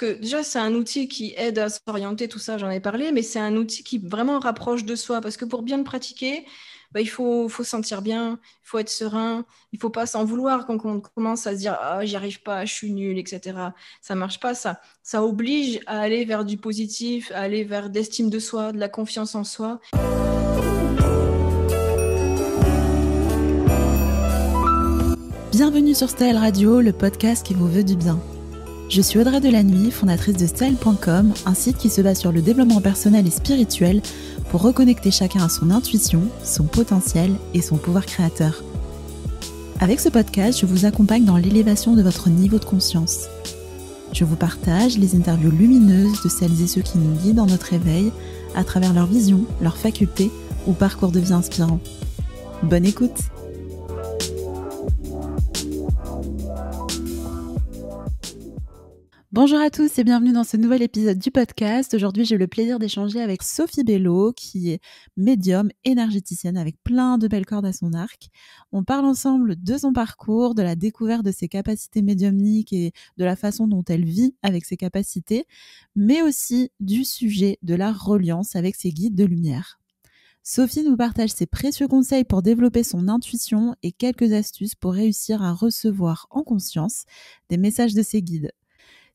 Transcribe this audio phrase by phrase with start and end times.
[0.00, 3.22] que déjà, c'est un outil qui aide à s'orienter, tout ça, j'en ai parlé, mais
[3.22, 5.20] c'est un outil qui vraiment rapproche de soi.
[5.20, 6.46] Parce que pour bien le pratiquer,
[6.92, 10.66] bah, il faut, faut sentir bien, il faut être serein, il faut pas s'en vouloir
[10.66, 13.58] quand on commence à se dire ah j'y arrive pas, je suis nul, etc.
[14.00, 14.80] Ça marche pas ça.
[15.02, 18.88] Ça oblige à aller vers du positif, à aller vers d'estime de soi, de la
[18.88, 19.80] confiance en soi.
[25.52, 28.18] Bienvenue sur Style Radio, le podcast qui vous veut du bien.
[28.90, 32.80] Je suis Audrey Delannuy, fondatrice de Style.com, un site qui se base sur le développement
[32.80, 34.02] personnel et spirituel
[34.50, 38.64] pour reconnecter chacun à son intuition, son potentiel et son pouvoir créateur.
[39.78, 43.28] Avec ce podcast, je vous accompagne dans l'élévation de votre niveau de conscience.
[44.12, 47.72] Je vous partage les interviews lumineuses de celles et ceux qui nous guident dans notre
[47.72, 48.10] éveil
[48.56, 50.32] à travers leur vision, leurs facultés
[50.66, 51.78] ou parcours de vie inspirant.
[52.64, 53.20] Bonne écoute!
[59.32, 61.94] Bonjour à tous et bienvenue dans ce nouvel épisode du podcast.
[61.94, 64.80] Aujourd'hui, j'ai le plaisir d'échanger avec Sophie Bello, qui est
[65.16, 68.28] médium énergéticienne avec plein de belles cordes à son arc.
[68.72, 73.24] On parle ensemble de son parcours, de la découverte de ses capacités médiumniques et de
[73.24, 75.44] la façon dont elle vit avec ses capacités,
[75.94, 79.78] mais aussi du sujet de la reliance avec ses guides de lumière.
[80.42, 85.40] Sophie nous partage ses précieux conseils pour développer son intuition et quelques astuces pour réussir
[85.44, 87.04] à recevoir en conscience
[87.48, 88.50] des messages de ses guides.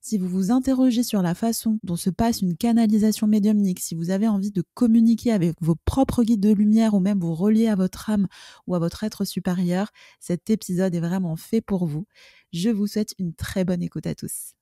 [0.08, 4.12] Si vous vous interrogez sur la façon dont se passe une canalisation médiumnique, si vous
[4.12, 7.73] avez envie de communiquer avec vos propres guides de lumière ou même vous relier à
[7.73, 8.28] votre âme
[8.67, 9.89] ou à votre être supérieur,
[10.20, 12.06] cet épisode est vraiment fait pour vous.
[12.53, 14.53] Je vous souhaite une très bonne écoute à tous.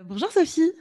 [0.00, 0.72] Bonjour Sophie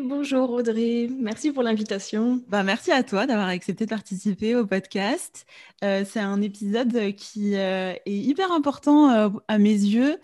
[0.00, 2.40] bonjour Audrey, merci pour l'invitation.
[2.48, 5.46] Bah, merci à toi d'avoir accepté de participer au podcast.
[5.82, 10.18] Euh, c'est un épisode qui euh, est hyper important euh, à mes yeux,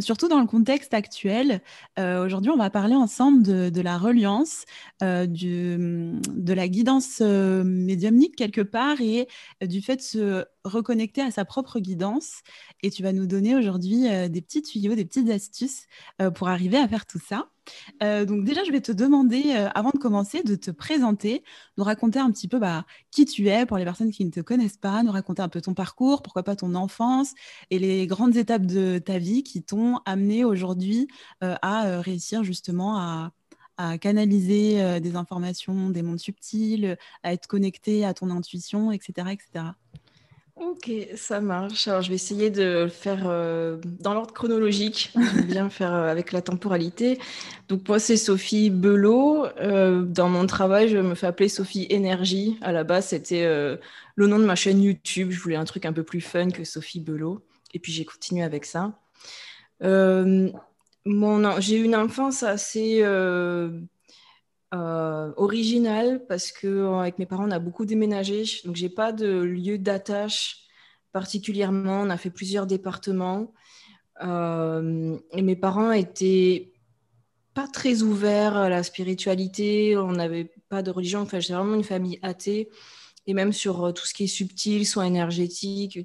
[0.00, 1.60] surtout dans le contexte actuel.
[1.98, 4.64] Aujourd'hui, on va parler ensemble de, la reliance,
[5.00, 9.28] de la guidance médiumnique quelque part et
[9.62, 12.40] du fait de se reconnecter à sa propre guidance.
[12.82, 15.86] Et tu vas nous donner aujourd'hui des petits tuyaux, des petites astuces
[16.34, 17.48] pour arriver à faire tout ça.
[18.02, 21.44] Euh, donc déjà, je vais te demander, euh, avant de commencer, de te présenter,
[21.76, 24.40] nous raconter un petit peu bah, qui tu es pour les personnes qui ne te
[24.40, 27.34] connaissent pas, nous raconter un peu ton parcours, pourquoi pas ton enfance
[27.70, 31.08] et les grandes étapes de ta vie qui t'ont amené aujourd'hui
[31.42, 33.32] euh, à réussir justement à,
[34.00, 39.28] canaliser des informations, des mondes subtils, à être connecté à ton intuition, etc.
[39.32, 39.66] etc.
[40.56, 41.86] Ok, ça marche.
[41.86, 45.12] Alors, je vais essayer de le faire euh, dans l'ordre chronologique.
[45.46, 47.18] Bien faire euh, avec la temporalité.
[47.68, 49.44] Donc, moi, c'est Sophie Belot.
[49.60, 52.58] Euh, dans mon travail, je me fais appeler Sophie Énergie.
[52.62, 55.30] À la base, c'était le nom de ma chaîne YouTube.
[55.30, 57.44] Je voulais un truc un peu plus fun que Sophie Belot.
[57.74, 58.98] Et puis, j'ai continué avec ça.
[59.82, 63.02] j'ai eu une enfance assez
[64.76, 68.44] euh, original parce que euh, avec mes parents on a beaucoup déménagé.
[68.64, 70.66] Donc j'ai pas de lieu d'attache
[71.12, 72.02] particulièrement.
[72.02, 73.54] On a fait plusieurs départements.
[74.22, 76.72] Euh, et mes parents étaient
[77.54, 79.96] pas très ouverts à la spiritualité.
[79.96, 81.20] On n'avait pas de religion.
[81.20, 82.68] Enfin j'ai vraiment une famille athée.
[83.26, 85.98] Et même sur tout ce qui est subtil soit énergétique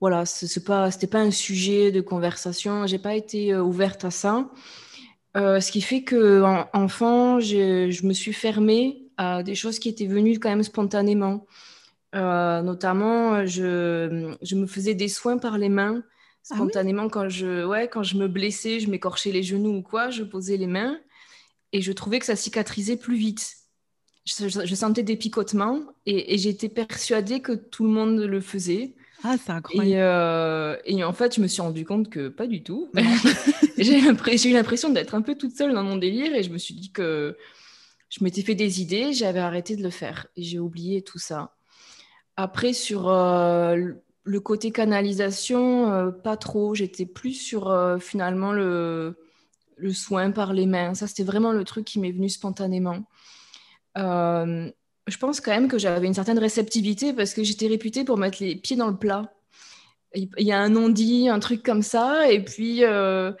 [0.00, 2.86] voilà c'est pas c'était pas un sujet de conversation.
[2.86, 4.50] J'ai pas été ouverte à ça
[5.36, 10.06] euh, ce qui fait que enfant, je, me suis fermée à des choses qui étaient
[10.06, 11.46] venues quand même spontanément.
[12.14, 16.04] Euh, notamment, je, je, me faisais des soins par les mains
[16.50, 20.10] ah spontanément quand je ouais quand je me blessais, je m'écorchais les genoux ou quoi,
[20.10, 21.00] je posais les mains
[21.72, 23.56] et je trouvais que ça cicatrisait plus vite.
[24.26, 28.94] Je, sentais des picotements et, et j'étais persuadée que tout le monde le faisait.
[29.26, 29.88] Ah, c'est incroyable.
[29.88, 32.90] Et, euh, et, en fait, je me suis rendu compte que pas du tout.
[33.78, 36.74] j'ai eu l'impression d'être un peu toute seule dans mon délire et je me suis
[36.74, 37.34] dit que
[38.10, 41.56] je m'étais fait des idées, j'avais arrêté de le faire et j'ai oublié tout ça.
[42.36, 43.76] Après, sur euh,
[44.24, 46.74] le côté canalisation, euh, pas trop.
[46.74, 49.16] J'étais plus sur finalement le,
[49.76, 50.92] le, soin par les mains.
[50.92, 53.04] Ça, c'était vraiment le truc qui m'est venu spontanément
[55.06, 58.38] je pense quand même que j'avais une certaine réceptivité parce que j'étais réputée pour mettre
[58.40, 59.32] les pieds dans le plat.
[60.14, 63.32] Il y a un non-dit, un truc comme ça, et puis euh,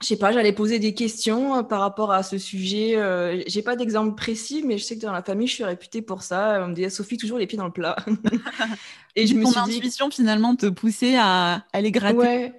[0.00, 2.96] je sais pas, j'allais poser des questions euh, par rapport à ce sujet.
[2.96, 6.00] Euh, j'ai pas d'exemple précis, mais je sais que dans la famille, je suis réputée
[6.00, 6.62] pour ça.
[6.64, 7.96] On me disait Sophie toujours les pieds dans le plat.
[9.16, 12.16] et je me suis dit intuition finalement te pousser à aller gratter.
[12.16, 12.54] Ouais.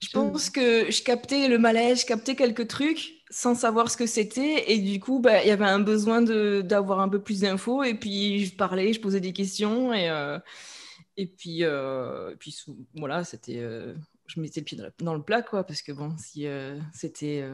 [0.00, 4.06] Je pense que je captais le malaise, je captais quelques trucs, sans savoir ce que
[4.06, 4.72] c'était.
[4.72, 7.82] Et du coup, bah, il y avait un besoin d'avoir un peu plus d'infos.
[7.82, 9.92] Et puis, je parlais, je posais des questions.
[9.92, 10.38] Et, euh,
[11.16, 12.56] et puis, euh, puis
[12.94, 13.58] voilà, c'était.
[13.58, 13.92] Euh,
[14.28, 15.64] je mettais le pied dans, le plat, quoi.
[15.64, 16.46] Parce que bon, si
[16.92, 17.44] c'était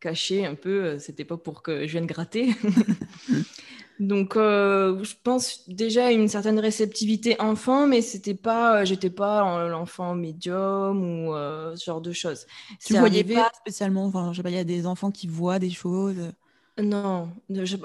[0.00, 0.98] caché un peu.
[0.98, 2.48] C'était pas pour que je vienne gratter.
[3.98, 10.14] Donc, euh, je pense déjà une certaine réceptivité enfant, mais c'était pas, j'étais pas l'enfant
[10.14, 11.32] médium ou
[11.76, 12.46] ce genre de choses.
[12.84, 15.58] Tu voyais pas spécialement, enfin, je sais pas, il y a des enfants qui voient
[15.58, 16.32] des choses.
[16.78, 17.30] Non,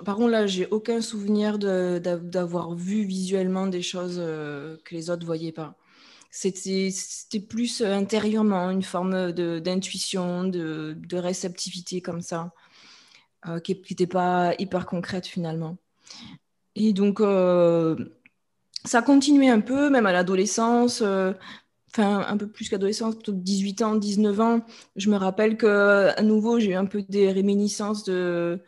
[0.04, 5.54] par contre là, j'ai aucun souvenir d'avoir vu visuellement des choses que les autres voyaient
[5.54, 5.76] pas.
[6.30, 12.52] C'était plus intérieurement une forme d'intuition, de, de, réceptivité comme ça,
[13.64, 15.78] qui n'était pas hyper concrète finalement.
[16.76, 17.96] Et donc, euh,
[18.86, 21.34] ça a continué un peu, même à l'adolescence, euh,
[21.94, 24.62] enfin un peu plus qu'adolescence, plutôt 18 ans, 19 ans.
[24.96, 28.62] Je me rappelle que à nouveau, j'ai eu un peu des réminiscences de,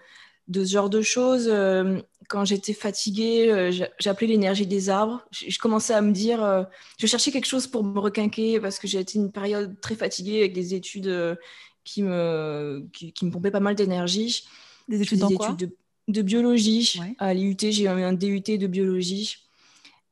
[0.48, 1.48] de ce genre de choses.
[1.48, 5.26] Euh, quand j'étais fatiguée, j'appelais l'énergie des arbres.
[5.32, 6.68] Je, commençais à me dire,
[6.98, 10.40] je cherchais quelque chose pour me requinquer parce que j'ai été une période très fatiguée
[10.40, 11.38] avec des études
[11.84, 14.48] qui, me, qui, me pompaient pas mal d'énergie.
[14.88, 15.52] Des études dans quoi?
[15.52, 15.70] de
[16.08, 17.00] biologie.
[17.20, 19.38] À l'IUT, j'ai eu un DUT de biologie.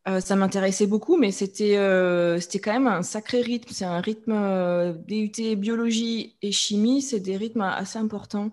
[0.08, 3.70] Euh, ça m'intéressait beaucoup, mais c'était euh, c'était quand même un sacré rythme.
[3.72, 8.52] C'est un rythme euh, DUT biologie et chimie, c'est des rythmes assez importants.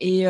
[0.00, 0.24] Et,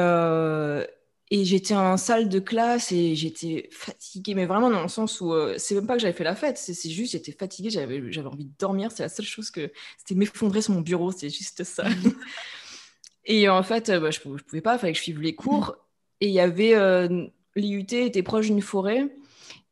[1.31, 5.33] et j'étais en salle de classe et j'étais fatiguée, mais vraiment dans le sens où
[5.57, 8.53] c'est même pas que j'avais fait la fête, c'est juste j'étais fatiguée, j'avais envie de
[8.57, 8.93] dormir.
[8.93, 11.85] C'est la seule chose que c'était m'effondrer sur mon bureau, c'est juste ça.
[13.25, 15.75] et en fait, bah, je, je pouvais pas, il fallait que je suive les cours.
[16.21, 17.27] Et il y avait, euh,
[17.57, 19.09] l'IUT était proche d'une forêt.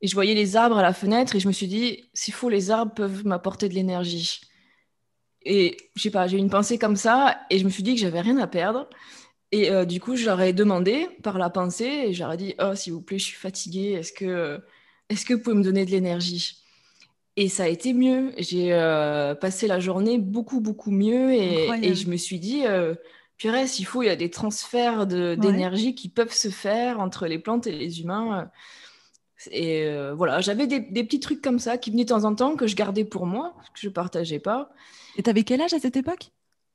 [0.01, 2.49] Et je voyais les arbres à la fenêtre et je me suis dit, s'il faut,
[2.49, 4.41] les arbres peuvent m'apporter de l'énergie.
[5.45, 7.95] Et je sais pas, j'ai eu une pensée comme ça et je me suis dit
[7.95, 8.89] que j'avais rien à perdre.
[9.53, 12.37] Et euh, du coup, je leur ai demandé par la pensée et je leur ai
[12.37, 14.61] dit, oh, s'il vous plaît, je suis fatiguée, est-ce que,
[15.09, 16.57] est-ce que vous pouvez me donner de l'énergie?
[17.37, 18.33] Et ça a été mieux.
[18.39, 22.65] J'ai euh, passé la journée beaucoup, beaucoup mieux et, et je me suis dit,
[23.39, 27.39] purée, s'il faut, il y a des transferts d'énergie qui peuvent se faire entre les
[27.39, 28.51] plantes et les humains.
[29.51, 32.55] Et euh, voilà, j'avais des, petits trucs comme ça qui venaient de temps en temps
[32.55, 34.71] que je gardais pour moi, que je ne partageais pas.
[35.17, 36.31] Et tu avais quel âge à cette époque?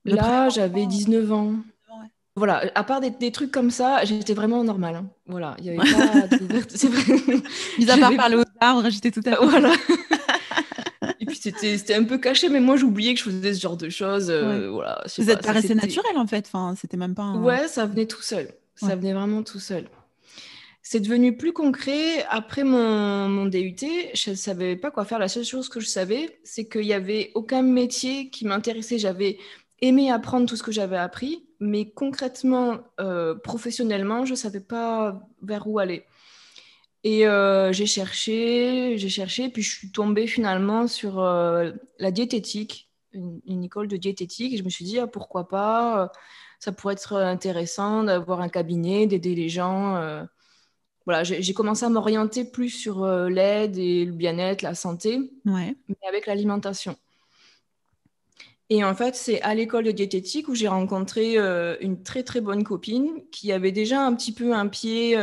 [0.06, 1.54] Là, j'avais 19 ans.
[2.36, 4.96] Voilà, à part des, trucs comme ça, j'étais vraiment normale.
[4.96, 5.10] Hein.
[5.26, 6.38] Voilà, il y avait pas
[6.70, 7.42] C'est vrai.
[7.80, 9.46] Mis à part parler aux arbres, j'étais tout à fait.
[9.46, 9.72] Voilà.
[11.28, 14.30] Puis c'était un peu caché, mais moi j'oubliais que je faisais ce genre de choses.
[14.30, 17.34] Euh, voilà, Vous êtes paraissait naturel en fait, enfin, c'était même pas.
[17.34, 18.50] Ouais, ça venait tout seul.
[18.76, 19.90] Ça venait vraiment tout seul.
[20.84, 23.76] C'est devenu plus concret après mon, mon, DUT.
[24.14, 25.20] Je ne savais pas quoi faire.
[25.20, 28.98] La seule chose que je savais, c'est qu'il n'y avait aucun métier qui m'intéressait.
[28.98, 29.38] J'avais
[29.82, 35.28] aimé apprendre tout ce que j'avais appris, mais concrètement, euh, professionnellement, je ne savais pas
[35.42, 36.06] vers où aller.
[37.08, 42.90] Et euh, j'ai cherché, j'ai cherché, puis je suis tombée finalement sur euh, la diététique,
[43.14, 44.54] une, école de diététique.
[44.54, 46.08] Et je me suis dit, ah, pourquoi pas, euh,
[46.60, 49.94] ça pourrait être intéressant d'avoir un cabinet, d'aider les gens.
[51.06, 55.78] voilà, j'ai commencé à m'orienter plus sur l'aide et le bien-être, la santé, mais
[56.10, 56.98] avec l'alimentation.
[58.70, 61.38] Et en fait, c'est à l'école de diététique où j'ai rencontré
[61.80, 65.16] une très très bonne copine qui avait déjà un petit peu un pied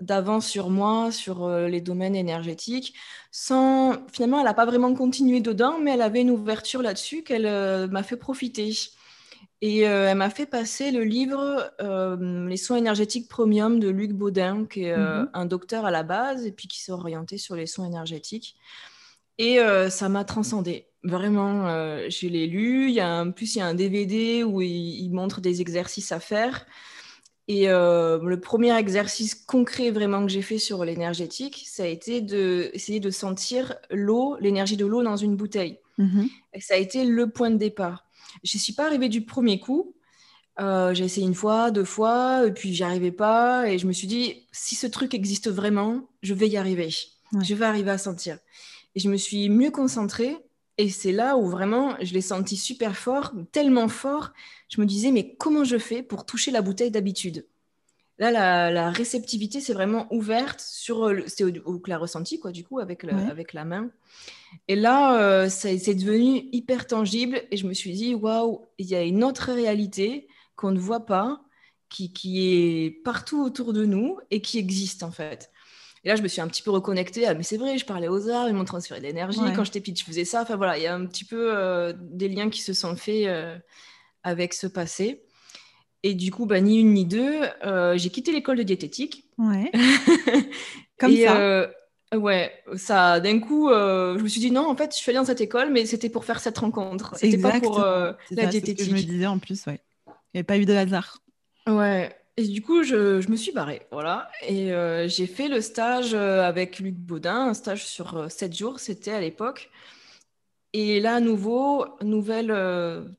[0.00, 2.94] d'avance sur moi, sur euh, les domaines énergétiques,
[3.30, 7.46] sans finalement, elle n'a pas vraiment continué dedans, mais elle avait une ouverture là-dessus qu'elle
[7.46, 8.72] euh, m'a fait profiter.
[9.62, 14.66] Et euh, elle m'a fait passer le livre Les soins énergétiques premium de Luc Baudin,
[14.66, 15.30] qui est mhm.
[15.32, 18.56] un docteur à la base et puis qui s'est orienté sur les soins énergétiques.
[19.38, 20.86] Et ça m'a transcendé.
[21.04, 21.68] Vraiment,
[22.08, 22.88] je l'ai lu.
[22.88, 26.12] Il y a en plus, il y a un DVD où il montre des exercices
[26.12, 26.66] à faire.
[27.48, 32.20] Et euh, le premier exercice concret vraiment que j'ai fait sur l'énergétique, ça a été
[32.20, 35.78] d'essayer de, de sentir l'eau, l'énergie de l'eau dans une bouteille.
[36.54, 38.04] Et ça a été le point de départ.
[38.42, 39.94] Je ne suis pas arrivée du premier coup.
[40.58, 43.68] Euh, j'ai essayé une fois, deux fois, et puis j'y arrivais pas.
[43.70, 46.88] Et je me suis dit, si ce truc existe vraiment, je vais y arriver.
[47.42, 48.38] Je vais arriver à sentir.
[48.94, 50.36] Et je me suis mieux concentrée.
[50.78, 54.32] Et c'est là où vraiment, je l'ai senti super fort, tellement fort
[54.68, 57.46] je me disais, mais comment je fais pour toucher la bouteille d'habitude?
[58.18, 61.06] Là, la, réceptivité, c'est vraiment ouverte sur.
[61.06, 63.90] Euh, c'est au, clair ressenti, quoi, du coup, avec, avec la main.
[64.68, 68.94] Et là, euh, c'est devenu hyper tangible et je me suis dit, waouh, il y
[68.94, 71.42] a une autre réalité qu'on ne voit pas,
[71.90, 75.50] qui, qui, est partout autour de nous et qui existe, en fait.
[76.06, 77.26] Et là, je me suis un petit peu reconnectée.
[77.26, 79.40] Ah, mais c'est vrai, je parlais aux arts, ils m'ont transféré de l'énergie.
[79.54, 80.40] Quand j'étais petite, je faisais ça.
[80.40, 83.28] Enfin, voilà, il y a un petit peu euh, des liens qui se sont faits
[84.22, 85.26] avec ce passé.
[86.02, 89.24] Et du coup, bah, ni une ni deux, euh, j'ai quitté l'école de diététique.
[89.38, 89.72] Ouais.
[90.98, 91.36] Comme ça.
[91.36, 91.66] Euh,
[92.14, 95.18] ouais, ça, d'un coup, euh, je me suis dit non, en fait, je suis allée
[95.18, 97.16] dans cette école, mais c'était pour faire cette rencontre.
[97.16, 98.88] C'était pas pour la diététique.
[98.88, 99.80] je me disais en plus, ouais.
[100.06, 101.18] Il n'y avait pas eu de hasard.
[101.66, 102.14] Ouais.
[102.36, 104.30] Et du coup, je, me suis barrée, voilà.
[104.46, 108.78] Et euh, j'ai fait le stage euh, avec Luc Baudin, un stage sur 7 jours,
[108.78, 109.70] c'était à l'époque.
[110.74, 112.54] Et là, à nouveau, nouvelle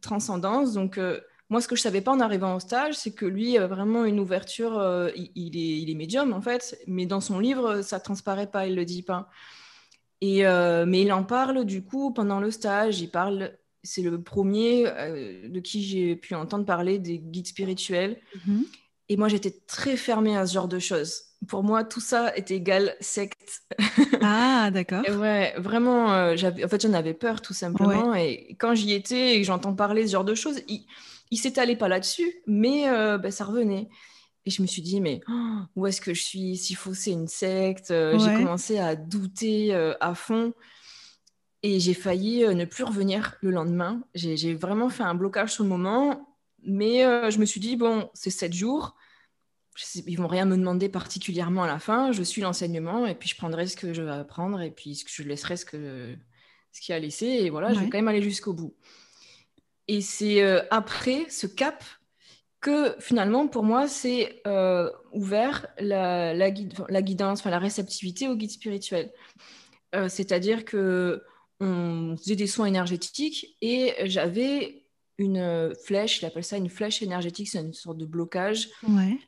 [0.01, 0.73] transcendance.
[0.73, 0.99] Donc,
[1.49, 4.05] moi, ce que je savais pas en arrivant au stage, c'est que lui a vraiment
[4.05, 4.73] une ouverture.
[5.15, 8.75] il, est, il est médium, en fait, mais dans son livre, ça transparaît pas, il
[8.75, 9.29] le dit pas.
[10.21, 13.01] Et, mais il en parle, du coup, pendant le stage.
[13.01, 13.57] Il parle
[13.87, 18.19] c'est le premier euh, de qui j'ai pu entendre parler des guides spirituels.
[18.45, 18.65] Mhm.
[19.09, 21.23] Et moi, j'étais très fermée à ce genre de choses.
[21.47, 23.63] Pour moi, tout ça était égal secte.
[24.21, 25.03] Ah, d'accord.
[25.17, 28.15] ouais, vraiment, euh, en fait, j'en avais peur tout simplement.
[28.15, 30.85] Et quand j'y étais et que j'entends parler ce genre de choses, il,
[31.31, 33.87] il s'étalait pas là-dessus, mais euh, ben, ça revenait.
[34.45, 36.57] Et je me suis dit, mais oh, où est-ce que je suis?
[36.57, 37.89] S'il faut, c'est une secte.
[37.89, 40.53] J'ai commencé à douter à fond.
[41.63, 44.01] Et j'ai failli euh, ne plus revenir le lendemain.
[44.13, 46.26] J'ai vraiment fait un blocage sur le moment.
[46.63, 48.95] Mais euh, je me suis dit, bon, c'est sept jours.
[50.07, 52.11] Ils vont rien me demander particulièrement à la fin.
[52.11, 55.23] Je suis l'enseignement et puis je prendrai ce que je vais apprendre et puis je
[55.23, 56.15] laisserai ce, que,
[56.71, 57.25] ce qui a laissé.
[57.25, 58.75] Et voilà, je vais quand même aller jusqu'au bout.
[59.87, 61.83] Et c'est euh, après ce cap
[62.59, 64.41] que finalement, pour moi, c'est
[65.13, 69.13] ouvert la, la, guide, la guidance, enfin, la réceptivité au guide spirituel.
[70.09, 71.23] C'est-à-dire que
[71.59, 74.86] on faisait des soins énergétiques et j'avais
[75.17, 78.69] une flèche, il appelle ça une flèche énergétique, c'est une sorte de blocage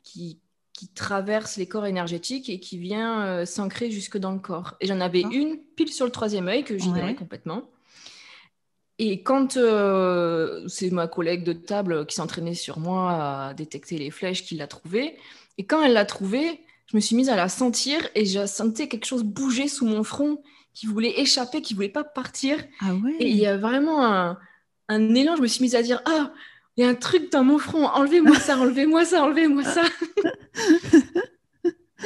[0.02, 0.38] qui,
[0.72, 4.76] qui, traverse les corps énergétiques et qui vient euh, s'ancrer jusque dans le corps.
[4.80, 7.68] Et j'en avais une pile sur le troisième œil que j'ignorais complètement.
[8.98, 13.12] Et quand euh, c'est ma collègue de table qui s'entraînait sur moi
[13.48, 15.16] à détecter les flèches qui l'a trouvée,
[15.58, 18.88] et quand elle l'a trouvée, je me suis mise à la sentir et j'ai senti
[18.88, 20.42] quelque chose bouger sous mon front
[20.74, 22.58] qui voulait échapper, qui voulait pas partir.
[22.80, 24.38] Ah et il y a vraiment un,
[24.90, 25.36] un, élan.
[25.36, 26.32] Je me suis mise à dire Ah,
[26.76, 27.86] il y a un truc dans mon front.
[27.86, 29.82] Enlevez-moi ça, enlevez-moi ça, enlevez-moi ça.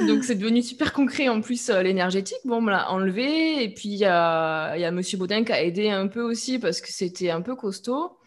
[0.06, 2.38] Donc c'est devenu super concret en plus euh, l'énergétique.
[2.44, 5.52] Bon, on me l'a enlevé et puis il y a, y a Monsieur Baudin qui
[5.52, 8.18] a aidé un peu aussi parce que c'était un peu costaud.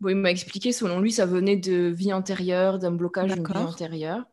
[0.00, 3.56] Bon, il m'a expliqué selon lui ça venait de vie antérieure, d'un blocage de vie
[3.56, 4.24] antérieure.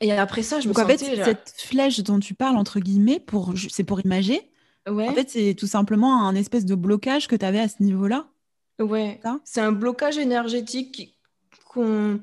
[0.00, 3.18] Et après ça, je me Donc, en fait, cette flèche dont tu parles, entre guillemets,
[3.18, 4.40] pour, c'est pour imager.
[4.88, 5.08] Ouais.
[5.08, 8.28] En fait, c'est tout simplement un espèce de blocage que tu avais à ce niveau-là.
[8.78, 9.20] Ouais.
[9.44, 11.16] C'est un blocage énergétique
[11.66, 12.20] qu'on.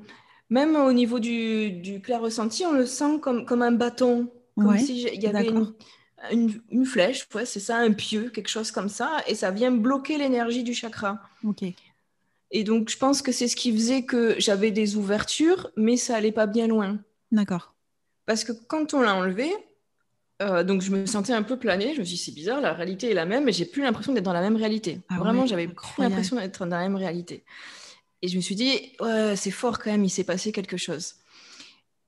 [0.48, 4.30] Même au niveau du, du clair ressenti, on le sent comme, comme un bâton.
[4.56, 8.88] Comme s'il y avait une, une, flèche, ouais, c'est ça, un pieu, quelque chose comme
[8.88, 9.18] ça.
[9.26, 11.20] Et ça vient bloquer l'énergie du chakra.
[11.44, 11.64] Ok.
[12.52, 16.16] Et donc, je pense que c'est ce qui faisait que j'avais des ouvertures, mais ça
[16.16, 16.98] allait pas bien loin.
[17.32, 17.74] D'accord.
[18.24, 19.50] Parce que quand on l'a enlevé,
[20.42, 21.94] euh, donc je me sentais un peu planée.
[21.94, 24.12] Je me suis dit, c'est bizarre, la réalité est la même, mais j'ai plus l'impression
[24.12, 25.00] d'être dans la même réalité.
[25.08, 27.44] Ah Vraiment, j'avais plus l'impression d'être dans la même réalité.
[28.22, 31.14] Et je me suis dit, ouais, c'est fort quand même, il s'est passé quelque chose.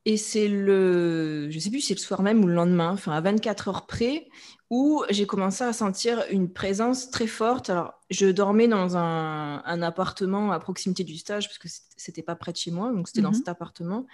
[0.05, 3.13] Et c'est le, je sais plus si c'est le soir même ou le lendemain, enfin
[3.13, 4.29] à 24 heures près,
[4.71, 7.69] où j'ai commencé à sentir une présence très forte.
[7.71, 12.37] Alors, je dormais dans un, un appartement à proximité du stage, parce que c'était pas
[12.37, 13.37] près de chez moi, donc c'était dans mhm.
[13.37, 14.07] cet appartement.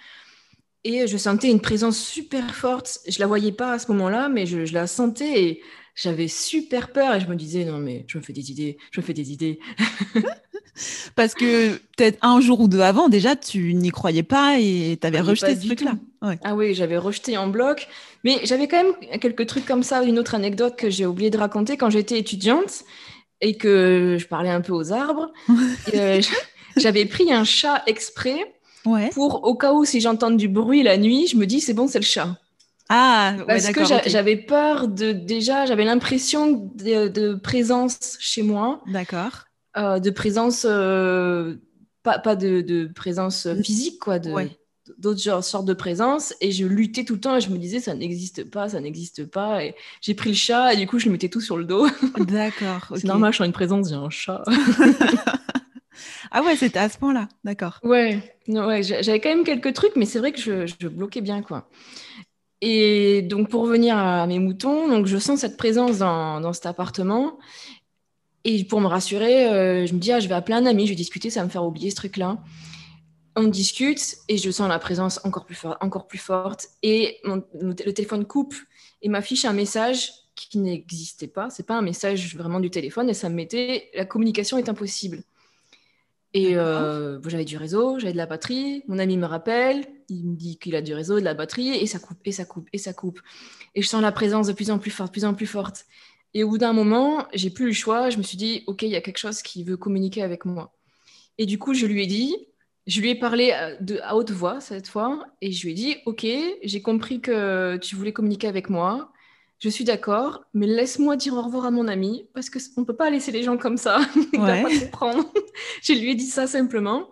[0.87, 2.99] Et je sentais une présence super forte.
[3.07, 5.61] Je la voyais pas à ce moment-là, mais je, la sentais et
[5.95, 7.15] j'avais super peur.
[7.15, 9.31] Et je me disais, non, mais je me fais des idées, je me fais des
[9.31, 9.59] idées.
[11.15, 15.07] Parce que peut-être un jour ou deux avant, déjà, tu n'y croyais pas et tu
[15.07, 15.93] avais rejeté ce truc-là.
[16.43, 17.87] Ah oui, j'avais rejeté en bloc.
[18.23, 20.03] Mais j'avais quand même quelques trucs comme ça.
[20.03, 22.83] Une autre anecdote que j'ai oublié de raconter quand j'étais étudiante
[23.41, 25.33] et que je parlais un peu aux arbres.
[25.95, 26.21] Euh,
[26.77, 28.54] j'avais pris un chat exprès
[29.13, 31.87] pour au cas où si j'entends du bruit la nuit, je me dis c'est bon,
[31.87, 32.37] c'est le chat.
[32.89, 38.81] Ah, parce que j'avais peur de déjà, j'avais l'impression de, présence chez moi.
[38.87, 39.45] D'accord.
[39.77, 41.55] Euh, de présence, euh,
[42.03, 44.31] pas, pas de, présence physique, quoi, de
[44.99, 46.33] d'autres sortes de présence.
[46.41, 49.25] Et je luttais tout le temps et je me disais ça n'existe pas, ça n'existe
[49.25, 49.63] pas.
[49.63, 51.87] Et j'ai pris le chat et du coup je le mettais tout sur le dos.
[52.17, 52.87] D'accord.
[52.95, 54.43] C'est normal, je suis une présence, j'ai un chat.
[56.37, 57.79] Ah ouais, c'était à ce point-là, d'accord.
[57.81, 58.19] Ouais,
[58.81, 61.69] j'avais quand même quelques trucs, mais c'est vrai que je, bloquais bien, quoi.
[62.59, 67.37] Et donc, pour revenir à mes moutons, donc je sens cette présence dans, cet appartement.
[68.43, 70.89] Et pour me rassurer, euh, je me dis, ah, je vais appeler un ami, je
[70.89, 72.37] vais discuter, ça va me faire oublier ce truc-là.
[73.37, 76.67] On discute et je sens la présence encore plus, forte, encore plus forte.
[76.83, 78.55] Et le téléphone coupe
[79.01, 81.49] et m'affiche un message qui n'existait pas.
[81.49, 85.23] C'est pas un message vraiment du téléphone et ça me mettait la communication est impossible.
[86.35, 88.83] Et euh, j'avais du réseau, j'avais de la batterie.
[88.89, 91.87] Mon ami me rappelle, il me dit qu'il a du réseau, de la batterie, et
[91.87, 93.21] ça coupe, et ça coupe, et ça coupe.
[93.73, 95.85] Et je sens la présence de plus en plus forte, de plus en plus forte.
[96.33, 98.09] Et au bout d'un moment, j'ai plus le choix.
[98.09, 100.75] Je me suis dit, OK, il y a quelque chose qui veut communiquer avec moi.
[101.37, 102.35] Et du coup, je lui ai dit,
[102.85, 105.73] je lui ai parlé à, de, à haute voix cette fois et je lui ai
[105.73, 106.25] dit Ok,
[106.63, 109.11] j'ai compris que tu voulais communiquer avec moi.
[109.59, 112.95] Je suis d'accord, mais laisse-moi dire au revoir à mon ami parce qu'on ne peut
[112.95, 113.99] pas laisser les gens comme ça.
[114.33, 115.31] Il va pas comprendre.
[115.81, 117.09] je lui ai dit ça simplement.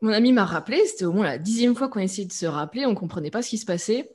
[0.00, 2.86] Mon ami m'a rappelé, c'était au moins la dixième fois qu'on essayait de se rappeler,
[2.86, 4.10] on ne comprenait pas ce qui se passait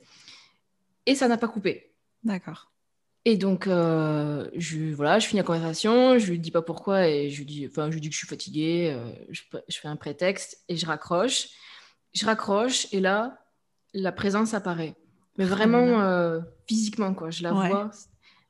[1.06, 1.94] et ça n'a pas coupé.
[2.24, 2.70] D'accord.
[3.24, 7.30] Et donc, euh, je, voilà, je finis la conversation, je lui dis pas pourquoi et
[7.30, 9.88] je lui dis, enfin, je lui dis que je suis fatiguée, euh, je, je, fais
[9.88, 11.48] un prétexte et je raccroche.
[12.14, 13.38] Je raccroche et là,
[13.94, 14.94] la présence apparaît.
[15.38, 17.30] Mais vraiment euh, physiquement, quoi.
[17.30, 17.90] Je la vois.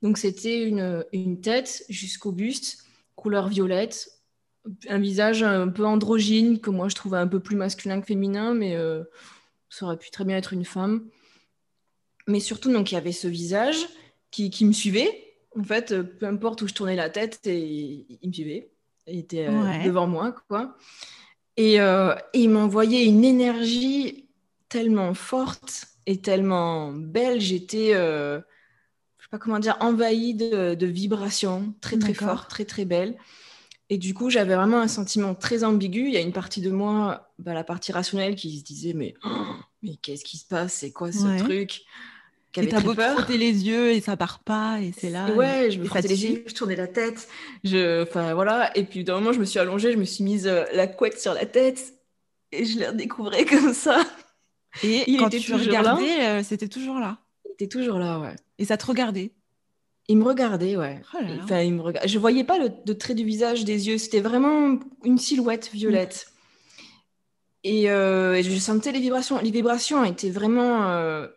[0.02, 2.78] Donc, c'était une, une tête jusqu'au buste,
[3.14, 4.10] couleur violette,
[4.88, 8.54] un visage un peu androgyne, que moi je trouvais un peu plus masculin que féminin,
[8.54, 8.76] mais
[9.70, 11.08] ça aurait pu très bien être une femme.
[12.28, 13.88] Mais surtout, donc, il y avait ce visage
[14.30, 15.34] qui, qui, me suivait.
[15.58, 18.70] En fait, euh, peu importe où je tournais la tête, et, il me suivait.
[19.06, 20.76] Il était euh, devant moi, quoi.
[21.56, 24.28] Et, euh, et il m'envoyait une énergie
[24.68, 27.40] tellement forte et tellement belle.
[27.40, 28.40] J'étais, je
[29.20, 33.16] sais pas comment dire, envahie de, de vibrations très, très fortes, très, très belles.
[33.90, 36.06] Et du coup, j'avais vraiment un sentiment très ambigu.
[36.08, 39.14] Il y a une partie de moi, bah, la partie rationnelle, qui se disait Mais,
[39.82, 40.74] mais qu'est-ce qui se passe?
[40.74, 41.82] C'est quoi ce truc?
[42.56, 45.30] Et t'as beau frotter les yeux et ça part pas et c'est là.
[45.34, 47.28] Ouais, je me frottais les yeux, je tournais la tête,
[47.62, 48.76] je, enfin voilà.
[48.76, 51.20] Et puis d'un moment, je me suis allongée, je me suis mise euh, la couette
[51.20, 51.92] sur la tête
[52.50, 54.04] et je l'ai redécouvrais comme ça.
[54.82, 57.18] Et il quand était tu regardais, euh, c'était toujours là.
[57.46, 58.36] Il était toujours là, ouais.
[58.58, 59.32] Et ça te regardait.
[60.08, 61.02] Il me regardait, ouais.
[61.14, 61.92] Oh enfin, il me.
[62.06, 63.98] Je voyais pas le de trait du visage, des yeux.
[63.98, 66.32] C'était vraiment une silhouette violette.
[67.64, 69.38] Et, euh, et, je sentais les vibrations.
[69.40, 71.28] Les vibrations étaient vraiment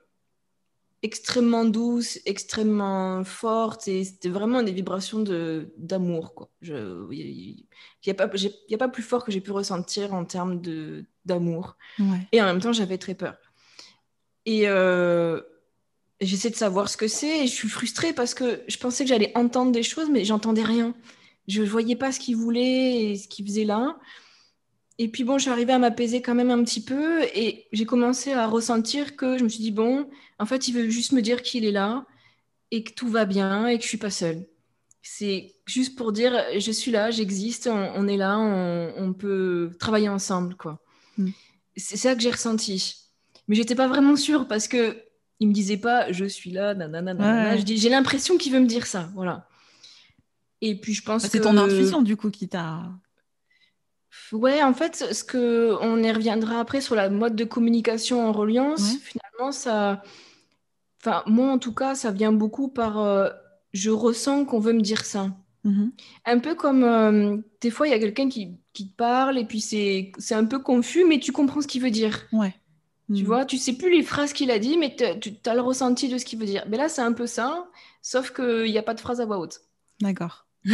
[1.03, 6.35] extrêmement douce, extrêmement forte, et c'était vraiment des vibrations de, d'amour.
[6.35, 6.49] Quoi.
[6.61, 7.65] Il
[8.05, 11.77] n'y a, a pas plus fort que j'ai pu ressentir en termes de, d'amour.
[12.31, 13.37] Et en même temps, j'avais très peur.
[14.45, 15.41] Et euh,
[16.19, 19.09] j'essaie de savoir ce que c'est, et je suis frustrée parce que je pensais que
[19.09, 20.93] j'allais entendre des choses, mais j'entendais rien.
[21.47, 23.97] Je ne voyais pas ce qu'il voulait et ce qu'il faisait là.
[24.97, 27.85] Et puis bon, je suis arrivée à m'apaiser quand même un petit peu et j'ai
[27.85, 31.21] commencé à ressentir que je me suis dit, bon, en fait, il veut juste me
[31.21, 32.05] dire qu'il est là
[32.69, 34.45] et que tout va bien et que je suis pas seule.
[35.01, 40.55] C'est juste pour dire, je suis là, j'existe, on, est là, on, peut travailler ensemble,
[40.55, 40.79] quoi.
[41.75, 42.97] C'est ça que j'ai ressenti.
[43.47, 45.03] Mais j'étais pas vraiment sûre parce que
[45.39, 48.67] il me disait pas, je suis là, nanana, Je dis, j'ai l'impression qu'il veut me
[48.67, 49.47] dire ça, voilà.
[50.61, 51.29] Et puis je pense que...
[51.29, 52.83] C'est ton intuition, du coup, qui t'a
[54.31, 58.31] Ouais, en fait, ce que on y reviendra après sur la mode de communication en
[58.31, 60.03] reliance, finalement, ça,
[61.01, 63.29] enfin, moi en tout cas, ça vient beaucoup par euh,
[63.73, 65.31] je ressens qu'on veut me dire ça.
[65.63, 65.89] Mmh
[66.25, 69.61] un peu comme euh, des fois, il y a quelqu'un qui, qui parle et puis
[69.61, 72.27] c'est un peu confus, mais tu comprends ce qu'il veut dire.
[72.31, 72.55] Ouais.
[73.13, 73.25] Tu mmh.
[73.25, 76.17] vois, tu sais plus les phrases qu'il a dit, mais tu as le ressenti de
[76.17, 76.63] ce qu'il veut dire.
[76.69, 77.67] Mais là, c'est un peu ça,
[78.01, 79.61] sauf qu'il n'y a pas de phrase à voix haute.
[79.99, 80.47] D'accord.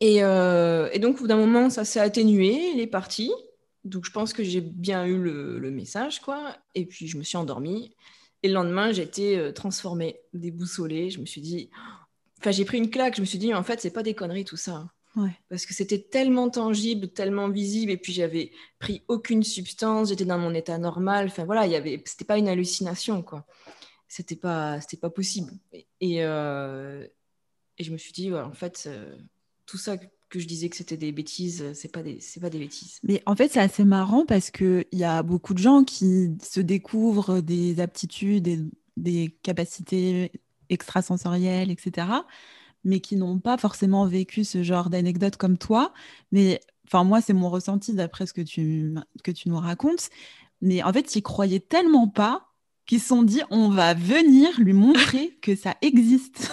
[0.00, 3.32] Euh, et, donc, au bout d'un moment, ça s'est atténué, il est parti.
[3.82, 6.56] Donc, je pense que j'ai bien eu le, message, quoi.
[6.76, 7.96] Et puis, je me suis endormie.
[8.44, 11.10] Et le lendemain, j'étais euh, transformée, déboussolée.
[11.10, 11.70] Je me suis dit...
[12.38, 13.16] Enfin, j'ai pris une claque.
[13.16, 14.88] Je me suis dit, en fait, c'est pas des conneries, tout ça.
[15.48, 17.90] Parce que c'était tellement tangible, tellement visible.
[17.90, 20.10] Et puis, j'avais pris aucune substance.
[20.10, 21.26] J'étais dans mon état normal.
[21.26, 22.00] Enfin, voilà, il y avait...
[22.04, 23.44] c'était pas une hallucination, quoi.
[24.06, 25.52] C'était pas, c'était pas possible.
[26.00, 27.04] Et, euh,
[27.78, 28.88] et, je me suis dit, en fait
[29.68, 29.96] tout ça
[30.30, 32.98] que je disais que c'était des bêtises, c'est pas des c'est pas des bêtises.
[33.02, 36.36] Mais en fait, c'est assez marrant parce que il y a beaucoup de gens qui
[36.42, 38.60] se découvrent des aptitudes et
[38.96, 40.32] des capacités
[40.70, 42.06] extrasensorielles, etc.,
[42.84, 45.92] mais qui n'ont pas forcément vécu ce genre d'anecdote comme toi.
[46.32, 50.10] Mais enfin, moi, c'est mon ressenti d'après ce que tu que tu nous racontes.
[50.60, 52.48] Mais en fait, ils croyaient tellement pas
[52.86, 56.50] qu'ils se sont dit on va venir lui montrer que ça existe,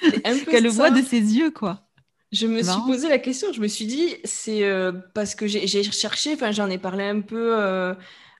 [0.50, 1.88] qu'elle le voit de ses yeux, quoi.
[2.30, 5.82] Je me suis posé la question, je me suis dit, c'est euh, parce que j'ai
[5.84, 7.94] cherché, enfin j'en ai parlé un peu euh,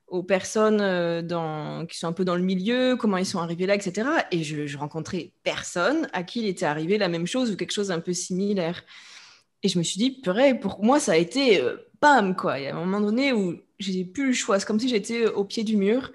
[0.08, 3.66] aux personnes euh, dans, qui sont un peu dans le milieu, comment ils sont arrivés
[3.66, 4.08] là, etc.
[4.30, 7.72] Et je, je, rencontrais personne à qui il était arrivé la même chose ou quelque
[7.72, 8.84] chose un peu similaire.
[9.62, 11.62] Et je me suis dit, purée, pour moi ça a été
[12.00, 12.58] bam quoi.
[12.58, 15.26] Il y a un moment donné où j'ai plus le choix, c'est comme si j'étais
[15.26, 16.12] au pied du mur.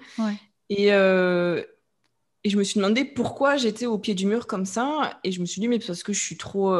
[0.70, 5.20] Et, et je me suis demandé pourquoi j'étais au pied du mur comme ça.
[5.24, 6.74] Et je me suis dit, mais parce que je suis trop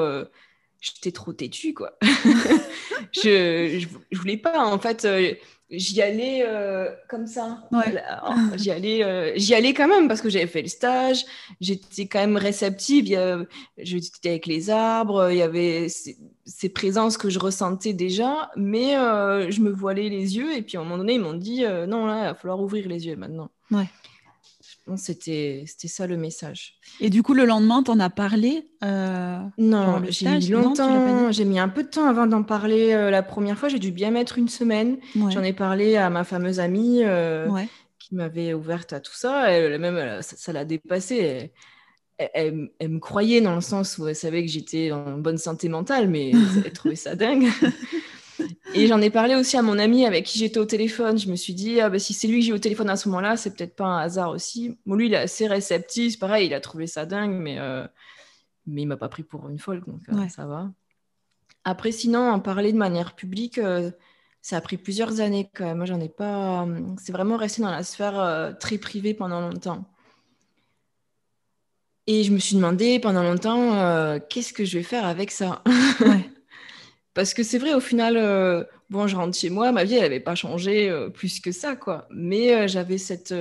[0.85, 1.97] j'étais trop têtue, quoi.
[3.13, 5.35] je, je, voulais pas, en fait, euh,
[5.71, 7.65] j'y allais euh, comme ça.
[8.57, 11.25] J'y allais, euh, j'y allais quand même parce que j'avais fait le stage,
[11.61, 13.05] j'étais quand même réceptive.
[13.79, 18.93] J'étais avec les arbres, il y avait ces, ces, présences que je ressentais déjà, mais
[18.95, 20.57] je me voilais les yeux.
[20.57, 22.89] Et puis à un moment donné, ils m'ont dit non, là, il va falloir ouvrir
[22.89, 23.51] les yeux maintenant.
[23.71, 23.89] Ouais.
[24.97, 26.79] C'était ça le message.
[27.01, 31.33] Et du coup, le lendemain, tu en as parlé euh, Non, j'ai mis longtemps.
[31.33, 32.93] J'ai mis un peu de temps avant d'en parler.
[32.93, 34.99] Euh, la première fois, j'ai dû bien mettre une semaine.
[35.15, 37.49] J'en ai parlé à ma fameuse amie euh,
[37.99, 39.51] qui m'avait ouverte à tout ça.
[39.51, 41.53] Elle, même, ça l'a dépassé.
[42.19, 46.09] Elle, me croyait dans le sens où elle savait que j'étais en bonne santé mentale,
[46.09, 46.33] mais
[46.65, 47.49] elle trouvait ça dingue.
[48.75, 51.19] Et j'en ai parlé aussi à mon ami avec qui j'étais au téléphone.
[51.19, 53.09] Je me suis dit, ah, bah, si c'est lui que j'ai au téléphone à ce
[53.09, 54.77] moment-là, c'est peut-être pas un hasard aussi.
[54.87, 56.19] Bon, lui, il est assez réceptif.
[56.19, 57.87] Pareil, il a trouvé ça dingue, mais, euh,
[58.67, 60.71] mais il m'a pas pris pour une folle, donc euh, ça va.
[61.65, 63.91] Après, sinon, en parler de manière publique, euh,
[64.43, 65.79] ça a pris plusieurs années quand même.
[65.79, 66.67] Moi, j'en ai pas.
[67.01, 69.85] C'est vraiment resté dans la sphère très privée pendant longtemps.
[72.07, 75.63] Et je me suis demandé pendant longtemps, qu'est-ce que je vais faire avec ça?
[76.01, 76.31] Ouais.
[77.15, 80.03] Parce que c'est vrai, au final, euh, bon, je rentre chez moi, ma vie, elle
[80.03, 82.09] n'avait pas changé euh, plus que ça, quoi.
[82.11, 83.35] Mais euh, j'avais cette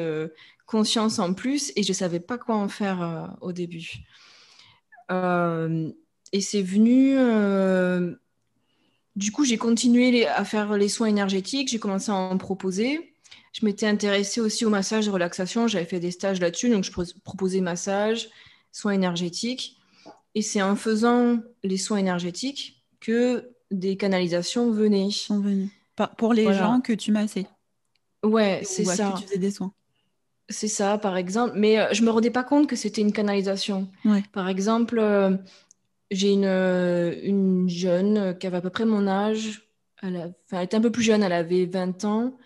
[0.68, 4.06] conscience en plus et je ne savais pas quoi en faire au début.
[5.10, 7.18] et c'est venu.
[9.16, 13.14] du coup, j'ai continué à faire les soins énergétiques, j'ai commencé à en proposer.
[13.54, 16.92] Je m'étais intéressée aussi au massage de relaxation, j'avais fait des stages là-dessus, donc je
[17.24, 18.30] proposais massage,
[18.72, 19.78] soins énergétiques.
[20.34, 25.12] Et c'est en faisant les soins énergétiques que des canalisations venaient.
[25.12, 25.70] Sont venues.
[26.18, 27.46] Pour les gens que tu massais.
[28.24, 29.12] Ouais, c'est ça.
[29.12, 29.74] Que tu faisais des soins.
[30.50, 31.54] C'est ça, par exemple.
[31.56, 33.90] Mais euh, je me rendais pas compte que c'était une canalisation.
[34.32, 35.38] Par exemple, euh,
[36.12, 39.70] j'ai une, euh, une jeune qui avait à peu près mon âge.
[40.02, 42.38] Elle, elle, était un peu plus jeune, elle avait 20 ans.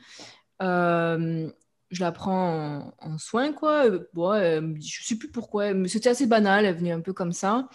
[0.60, 3.86] je la prends en, soin, quoi.
[4.14, 4.34] Bon,
[4.80, 6.66] je sais plus pourquoi, mais c'était assez banal.
[6.66, 7.68] Elle venait un peu comme ça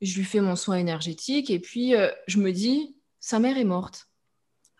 [0.00, 3.64] je lui fais mon soin énergétique et puis euh, je me dis, sa mère est
[3.64, 4.08] morte.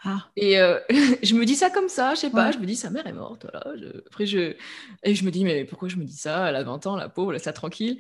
[0.05, 0.27] Ah.
[0.37, 0.79] Et euh,
[1.23, 3.13] je me dis ça comme ça, je sais pas, je me dis sa mère est
[3.13, 3.47] morte.
[3.51, 3.67] Voilà.
[4.07, 4.55] Après, je...
[5.03, 7.09] Et je me dis, mais pourquoi je me dis ça Elle a 20 ans, la
[7.09, 7.99] pauvre, laisse-la tranquille.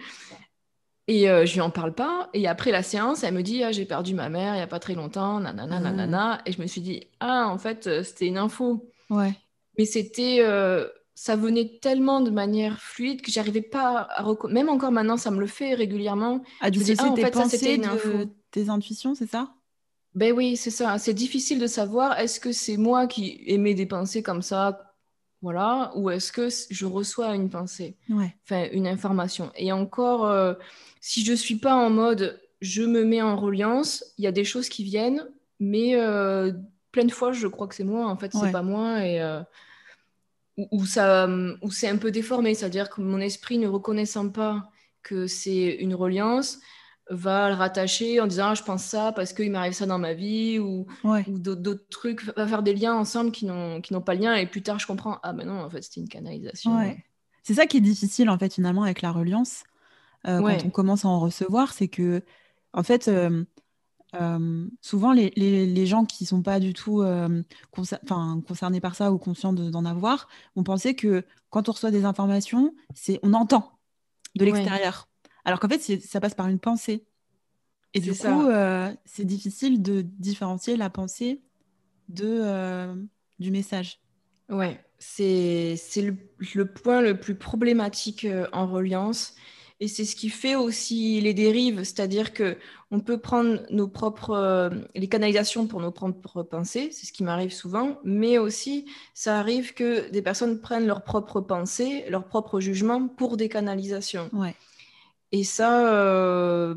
[1.09, 2.29] Et euh, je lui en parle pas.
[2.35, 4.67] Et après la séance, elle me dit, ah, j'ai perdu ma mère il y a
[4.67, 5.81] pas très longtemps, nanana, ah.
[5.81, 6.43] nanana.
[6.47, 8.91] Et je me suis dit, ah, en fait, c'était une info.
[9.09, 9.33] Ouais.
[9.79, 10.41] Mais c'était
[11.19, 14.55] ça venait tellement de manière fluide que j'arrivais pas à reconnaître.
[14.55, 16.43] Même encore maintenant, ça me le fait régulièrement.
[16.61, 18.29] Ah, du coup, ah, en fait, pensées, de...
[18.51, 19.49] tes intuitions, c'est ça?
[20.15, 20.99] Ben oui, c'est ça.
[20.99, 24.95] C'est difficile de savoir est-ce que c'est moi qui émets des pensées comme ça,
[25.41, 29.51] voilà, ou est-ce que je reçois une pensée, enfin une information.
[29.57, 30.53] Et encore, euh,
[31.01, 34.45] si je suis pas en mode je me mets en reliance, il y a des
[34.45, 35.27] choses qui viennent,
[35.61, 36.53] mais euh,
[36.93, 38.07] plein de fois, je crois que c'est moi.
[38.07, 39.41] En fait, c'est pas moi et euh,
[40.57, 41.29] où, ça,
[41.63, 44.71] où c'est un peu déformé, c'est-à-dire que mon esprit ne reconnaissant pas
[45.03, 46.59] que c'est une reliance,
[47.09, 50.13] va le rattacher en disant ah, je pense ça parce qu'il m'arrive ça dans ma
[50.13, 54.47] vie ou, ou d'autres trucs, va faire des liens ensemble qui n'ont pas lien et
[54.47, 56.73] plus tard je comprends ah ben non en fait c'était une canalisation.
[57.45, 59.63] C'est ça qui est difficile en fait finalement avec la reliance
[60.27, 62.23] euh, quand on commence à en recevoir, c'est que
[62.73, 63.45] en fait euh,
[64.15, 69.13] euh, souvent, les, les, gens qui ne sont pas du tout euh, concernés par ça
[69.13, 73.79] ou conscients d'en avoir vont penser que quand on reçoit des informations, c'est on entend
[74.37, 75.09] de l'extérieur.
[75.45, 77.05] Alors qu'en fait, ça passe par une pensée.
[77.95, 81.41] Et du coup, euh, c'est difficile de différencier la pensée
[82.09, 82.95] de,
[83.39, 84.01] du message.
[84.49, 86.17] Ouais, c'est le,
[86.55, 89.35] le, point le plus problématique en reliance.
[89.79, 92.57] Et c'est ce qui fait aussi les dérives, c'est-à-dire que
[92.91, 97.23] on peut prendre nos propres euh, les canalisations pour nos propres pensées, c'est ce qui
[97.23, 102.59] m'arrive souvent, mais aussi ça arrive que des personnes prennent leurs propres pensées, leurs propres
[102.59, 104.31] jugements pour des canalisations.
[104.33, 104.55] Ouais.
[105.31, 106.75] Et ça, euh,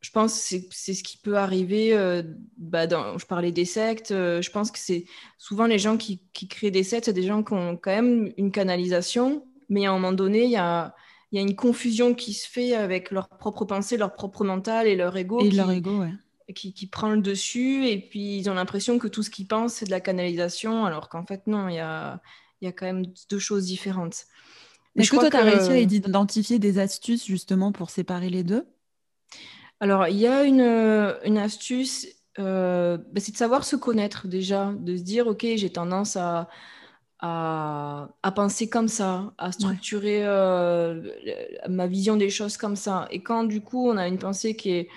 [0.00, 1.92] je pense que c'est ce qui peut arriver.
[1.92, 2.22] Euh,
[2.56, 4.08] bah, dans, je parlais des sectes.
[4.08, 5.04] je pense que c'est
[5.36, 8.32] souvent les gens qui, qui créent des sectes, c'est des gens qui ont quand même
[8.38, 10.94] une canalisation, mais à un moment donné, il y a
[11.30, 14.86] il y a une confusion qui se fait avec leur propre pensée, leur propre mental
[14.86, 15.40] et leur ego.
[15.44, 16.12] Et qui, leur ego, ouais.
[16.54, 19.74] Qui, qui, prend le dessus et puis ils ont l'impression que tout ce qu'ils pensent,
[19.74, 22.22] c'est de la canalisation, alors qu'en fait, non, il y a,
[22.60, 24.24] il y a quand même deux choses différentes.
[24.96, 28.66] Est-ce que toi, tu as réussi à identifier des astuces justement pour séparer les deux?
[29.80, 30.62] Alors, il y a une,
[31.24, 32.06] une astuce,
[32.38, 36.48] euh, bah, c'est de savoir se connaître déjà, de se dire, OK, j'ai tendance à,
[37.20, 41.10] à, penser comme ça, à structurer euh,
[41.68, 43.08] ma vision des choses comme ça.
[43.10, 44.88] Et quand du coup on a une pensée qui est,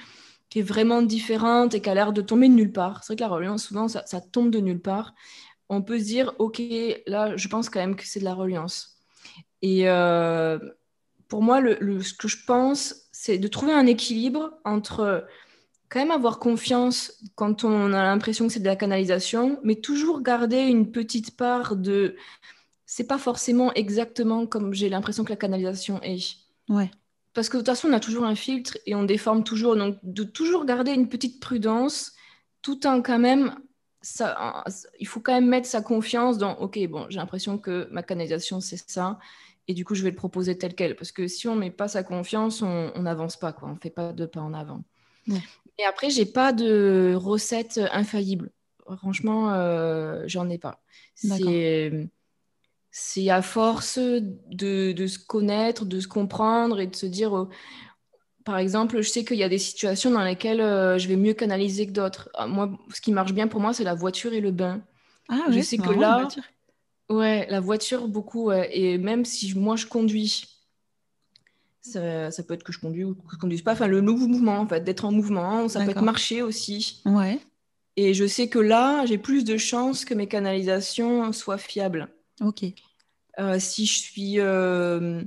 [0.49, 3.03] qui est vraiment différente et qui a l'air de tomber de nulle part.
[3.03, 5.15] C'est vrai que la reliance, souvent, ça, tombe de nulle part.
[5.69, 6.61] On peut se dire, OK,
[7.07, 8.97] là, je pense quand même que c'est de la reliance.
[9.61, 10.59] Et euh,
[11.29, 15.25] pour moi, le, ce que je pense, c'est de trouver un équilibre entre
[15.91, 20.21] quand même avoir confiance quand on a l'impression que c'est de la canalisation, mais toujours
[20.21, 22.15] garder une petite part de...
[22.85, 26.37] C'est pas forcément exactement comme j'ai l'impression que la canalisation est.
[26.69, 26.89] Ouais
[27.33, 29.75] parce que de toute façon, on a toujours un filtre et on déforme toujours.
[29.75, 32.13] Donc, de toujours garder une petite prudence,
[32.61, 33.55] tout en quand même,
[34.01, 34.63] ça,
[34.99, 38.59] il faut quand même mettre sa confiance dans, OK, bon, j'ai l'impression que ma canalisation,
[38.59, 39.19] c'est ça.
[39.67, 40.95] Et du coup, je vais le proposer tel quel.
[40.95, 43.69] Parce que si on ne met pas sa confiance, on n'avance pas, quoi.
[43.69, 44.83] On ne fait pas de pas en avant.
[45.81, 48.51] Et après, j'ai pas de recette infaillible.
[48.97, 50.79] Franchement, euh, j'en ai pas.
[52.93, 57.49] C'est à force de, se connaître, de se comprendre et de se dire, euh,
[58.45, 61.33] par exemple, je sais qu'il y a des situations dans lesquelles euh, je vais mieux
[61.33, 62.29] canaliser que d'autres.
[62.35, 64.83] Ah, moi, ce qui marche bien pour moi, c'est la voiture et le bain.
[65.29, 66.27] Ah, je sais que là,
[67.09, 68.51] la ouais, la voiture beaucoup.
[68.51, 70.60] Et même si moi je conduis,
[71.81, 73.73] ça, peut être que je conduis ou que je conduise pas.
[73.73, 77.01] Enfin, le nouveau mouvement, en fait, d'être en mouvement, ça peut être marcher aussi.
[77.05, 77.39] Ouais.
[77.97, 82.07] Et je sais que là, j'ai plus de chances que mes canalisations soient fiables.
[82.41, 82.63] Ok.
[83.39, 85.21] Euh, si je suis, euh,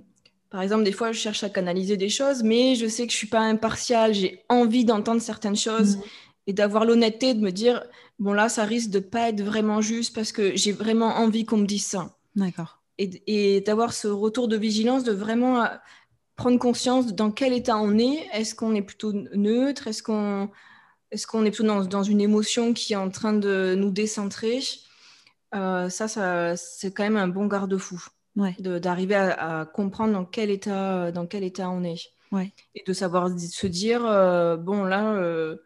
[0.51, 3.17] par exemple, des fois, je cherche à canaliser des choses, mais je sais que je
[3.17, 4.15] suis pas impartiale.
[4.15, 6.03] J'ai envie d'entendre certaines choses mhm.
[6.47, 7.85] et d'avoir l'honnêteté de me dire,
[8.19, 11.59] bon là, ça risque de pas être vraiment juste parce que j'ai vraiment envie qu'on
[11.59, 12.17] me dise ça.
[12.37, 12.81] D'accord.
[12.99, 15.67] Et, d'avoir ce retour de vigilance, de vraiment
[16.37, 18.29] prendre conscience dans quel état on est.
[18.33, 19.89] Est-ce qu'on est plutôt neutre?
[19.89, 20.51] Est-ce qu'on
[21.13, 24.61] est, qu'on est plutôt dans, dans, une émotion qui est en train de nous décentrer?
[25.55, 28.05] Euh, ça, c'est quand même un bon garde-fou.
[28.59, 32.11] D'arriver à, comprendre dans quel état, dans quel état on est.
[32.75, 35.57] Et de savoir se dire, euh, bon, là, euh,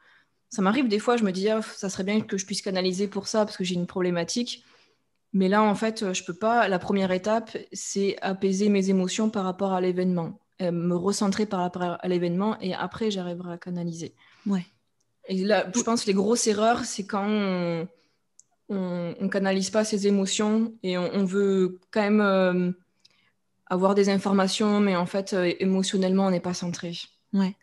[0.51, 3.09] ça m'arrive des fois, je me dis, ah, ça serait bien que je puisse canaliser
[3.09, 4.65] pour ça parce que j'ai une problématique.
[5.33, 6.69] Mais là, en fait, je peux pas.
[6.69, 11.99] La première étape, c'est apaiser mes émotions par rapport à l'événement, me recentrer par rapport
[12.01, 14.15] à l'événement, et après, j'arriverai à canaliser.
[14.47, 14.67] Ouais.
[15.29, 17.87] Et là, je pense que les grosses erreurs, c'est quand on,
[18.69, 22.73] on, ne canalise pas ses émotions et on, veut quand même euh,
[23.67, 26.97] avoir des informations, mais en fait, euh, émotionnellement, on n'est pas centré.
[27.33, 27.55] Ouais.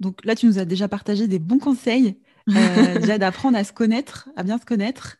[0.00, 2.18] Donc là, tu nous as déjà partagé des bons conseils,
[2.50, 5.16] euh, déjà d'apprendre à se connaître, à bien se connaître,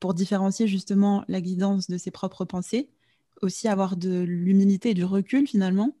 [0.00, 2.90] pour différencier justement la guidance de ses propres pensées,
[3.42, 5.96] aussi avoir de l'humilité et du recul finalement,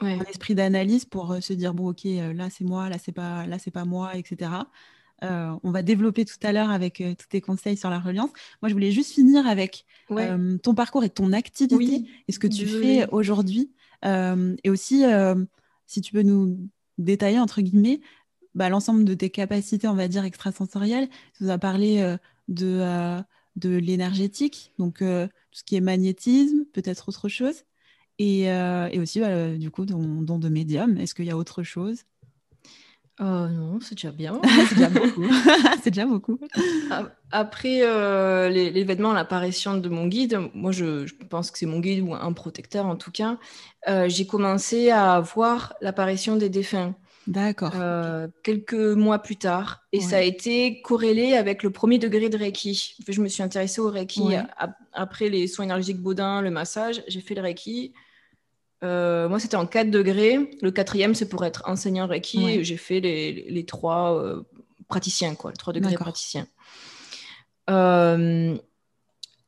[0.00, 3.58] un esprit d'analyse pour se dire bon ok là c'est moi, là c'est pas là
[3.58, 4.50] c'est pas moi, etc.
[5.22, 8.30] Euh, on va développer tout à l'heure avec euh, tous tes conseils sur la reliance.
[8.62, 12.46] Moi, je voulais juste finir avec euh, ton parcours et ton activité et ce que
[12.46, 13.72] tu fais aujourd'hui.
[14.04, 15.04] et aussi,
[15.86, 16.58] si tu peux nous
[16.98, 18.00] détailler, entre guillemets,
[18.54, 21.08] bah, l'ensemble de tes capacités, on va dire, extrasensorielles.
[21.36, 22.16] Tu nous as parlé
[22.48, 23.22] de,
[23.56, 25.02] de l'énergétique, donc
[25.52, 27.64] ce qui est magnétisme, peut-être autre chose.
[28.18, 28.50] Et,
[28.98, 30.98] aussi, bah, du coup, don, don de médium.
[30.98, 32.04] Est-ce qu'il y a autre chose?
[33.20, 34.40] Euh, non, c'est déjà bien.
[34.68, 35.24] c'est déjà beaucoup.
[35.82, 36.40] c'est déjà beaucoup.
[37.30, 42.14] Après euh, l'événement, l'apparition de mon guide, moi je, pense que c'est mon guide ou
[42.14, 43.36] un protecteur en tout cas,
[43.88, 46.94] euh, j'ai commencé à voir l'apparition des défunts.
[47.26, 47.72] D'accord.
[48.42, 49.82] quelques mois plus tard.
[49.92, 52.96] Et ça a été corrélé avec le premier degré de Reiki.
[53.06, 54.22] Je me suis intéressée au Reiki
[54.92, 57.02] après les soins énergétiques Baudin, le massage.
[57.08, 57.92] J'ai fait le Reiki.
[58.82, 60.56] Euh, moi, c'était en 4 degrés.
[60.62, 62.64] Le quatrième, c'est pour être enseignant Reiki.
[62.64, 64.42] J'ai fait les, les trois euh,
[64.88, 66.46] praticiens, quoi, les trois degrés praticiens.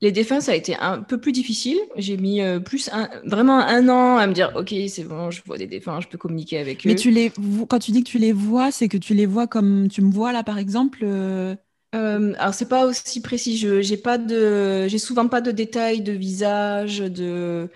[0.02, 1.78] Euh, les défunts, ça a été un peu plus difficile.
[1.96, 2.90] J'ai mis plus
[3.24, 6.18] vraiment un an à me dire, ok, c'est bon, je vois des défunts, je peux
[6.18, 6.88] communiquer avec eux.
[6.88, 7.32] Mais tu les,
[7.68, 10.12] quand tu dis que tu les vois, c'est que tu les vois comme tu me
[10.12, 11.04] vois là, par exemple.
[11.92, 13.56] alors c'est pas aussi précis.
[13.56, 17.68] Je j'ai pas de, j'ai souvent pas de détails de visage, de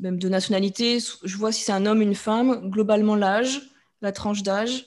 [0.00, 0.98] même de nationalité.
[1.22, 3.62] Je vois si c'est un homme, une femme, globalement l'âge,
[4.02, 4.86] la tranche d'âge.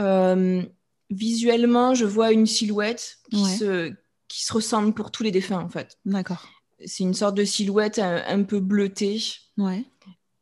[0.00, 0.62] Euh,
[1.10, 3.92] visuellement, je vois une silhouette qui, se,
[4.30, 5.98] qui se ressemble pour tous les défunts, en fait.
[6.06, 6.48] D'accord.
[6.86, 9.20] C'est une sorte de silhouette un, peu bleutée.
[9.58, 9.84] Ouais.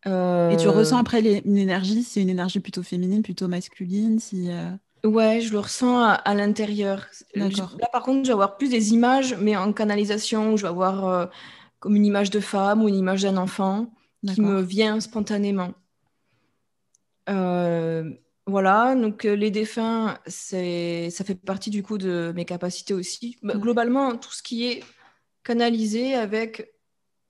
[0.07, 4.51] Euh, Et tu ressens après une énergie, c'est une énergie plutôt féminine, plutôt masculine si,
[4.51, 4.70] euh
[5.05, 7.07] Ouais, je le ressens à, l'intérieur.
[7.35, 7.48] Là,
[7.92, 11.31] par contre, je vais avoir plus des images, mais en canalisation, je vais avoir
[11.79, 13.92] comme une image de femme ou une image d'un enfant
[14.27, 15.72] qui me vient spontanément.
[18.48, 23.37] Voilà, donc euh, les défunts, c'est, ça fait partie du coup de mes capacités aussi.
[23.42, 24.82] Bah, globalement, tout ce qui est
[25.44, 26.72] canalisé avec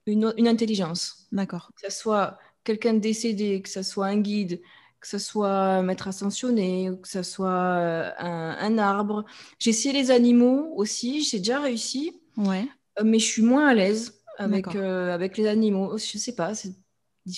[0.07, 1.26] une, une intelligence.
[1.33, 1.70] D'accord.
[1.76, 4.61] Que ce soit quelqu'un de décédé, que ce soit un guide,
[5.00, 9.24] que ce soit maître ascensionné, ou que ce soit euh, un, arbre.
[9.59, 12.66] J'ai essayé les animaux aussi, j'ai déjà réussi, ouais.
[12.98, 15.96] Euh, mais je suis moins à l'aise avec, euh, avec les animaux.
[15.98, 16.74] Je sais pas, c'est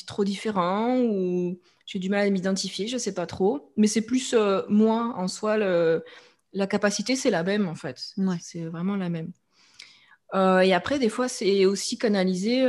[0.06, 1.58] trop différent ou
[1.90, 3.72] j'ai du mal à m'identifier, je sais pas trop.
[3.76, 4.32] Mais c'est plus
[4.68, 6.04] moi en soi, le,
[6.52, 8.14] la capacité, c'est la même en fait.
[8.40, 9.32] C'est vraiment la même.
[10.34, 12.64] et après, des fois, c'est aussi canaliser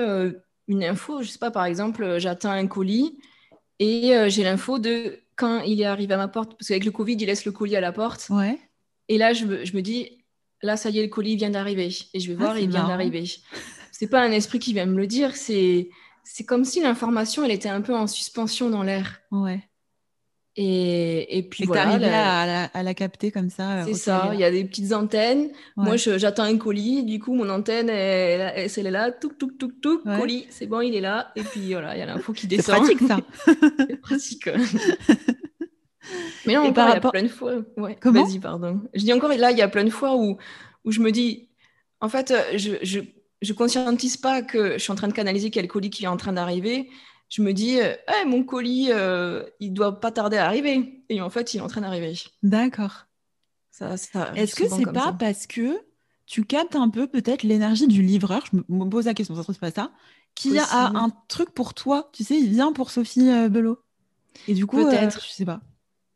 [0.68, 1.22] une info.
[1.22, 3.16] Je sais pas, par exemple, j'atteins un colis
[3.78, 6.92] et euh, j'ai l'info de quand il est arrivé à ma porte, parce qu'avec le
[6.92, 8.28] Covid, il laisse le colis à la porte.
[8.30, 8.60] Ouais.
[9.08, 10.24] Et là, je me, je me dis,
[10.62, 11.90] là, ça y est, le colis vient d'arriver.
[12.14, 13.24] Et je vais ah, voir, il vient d'arriver.
[13.92, 15.90] C'est pas un esprit qui vient me le dire, c'est
[16.24, 19.22] c'est comme si l'information, elle était un peu en suspension dans l'air.
[19.32, 19.62] Ouais.
[20.58, 21.98] Et, et puis et voilà.
[21.98, 22.66] La...
[22.66, 23.80] À, la, capter comme ça.
[23.80, 25.50] Euh, c'est ça, il y a des petites antennes.
[25.78, 27.04] Moi, j'attends un colis.
[27.04, 30.68] Du coup, mon antenne, elle, elle, elle est là, tout, tout, tout, tout, colis, c'est
[30.68, 31.32] bon, il est là.
[31.36, 32.86] Et puis voilà, il y a l'info qui descend.
[32.86, 33.18] C'est pratique, ça.
[33.88, 34.50] c'est pratique.
[36.46, 37.54] Mais là, encore, il y a plein de fois.
[37.78, 37.96] Ouais.
[38.02, 38.26] Comment?
[38.26, 38.82] Vas-y, pardon.
[38.94, 40.38] Je dis encore, là, il y a plein de fois où,
[40.84, 41.50] où je me dis,
[42.02, 43.00] en fait, je, je,
[43.42, 46.18] je conscientise pas que je suis en train de canaliser quel colis qui est en
[46.18, 46.90] train d'arriver
[47.32, 47.96] je me dis, euh,
[48.28, 51.02] mon colis, euh, il doit pas tarder à arriver.
[51.08, 52.14] Et en fait, il est en train d'arriver.
[52.44, 53.06] D'accord.
[53.72, 55.80] Ça, ça, Est-ce que c'est pas parce que
[56.26, 59.58] tu captes un peu peut-être l'énergie du livreur Je me pose la question, ça se
[59.58, 59.92] pas ça.
[60.36, 62.10] Qui a un truc pour toi?
[62.12, 63.80] Tu sais, il vient pour Sophie euh, Belot.
[64.50, 65.62] Et du coup, peut-être, je sais pas.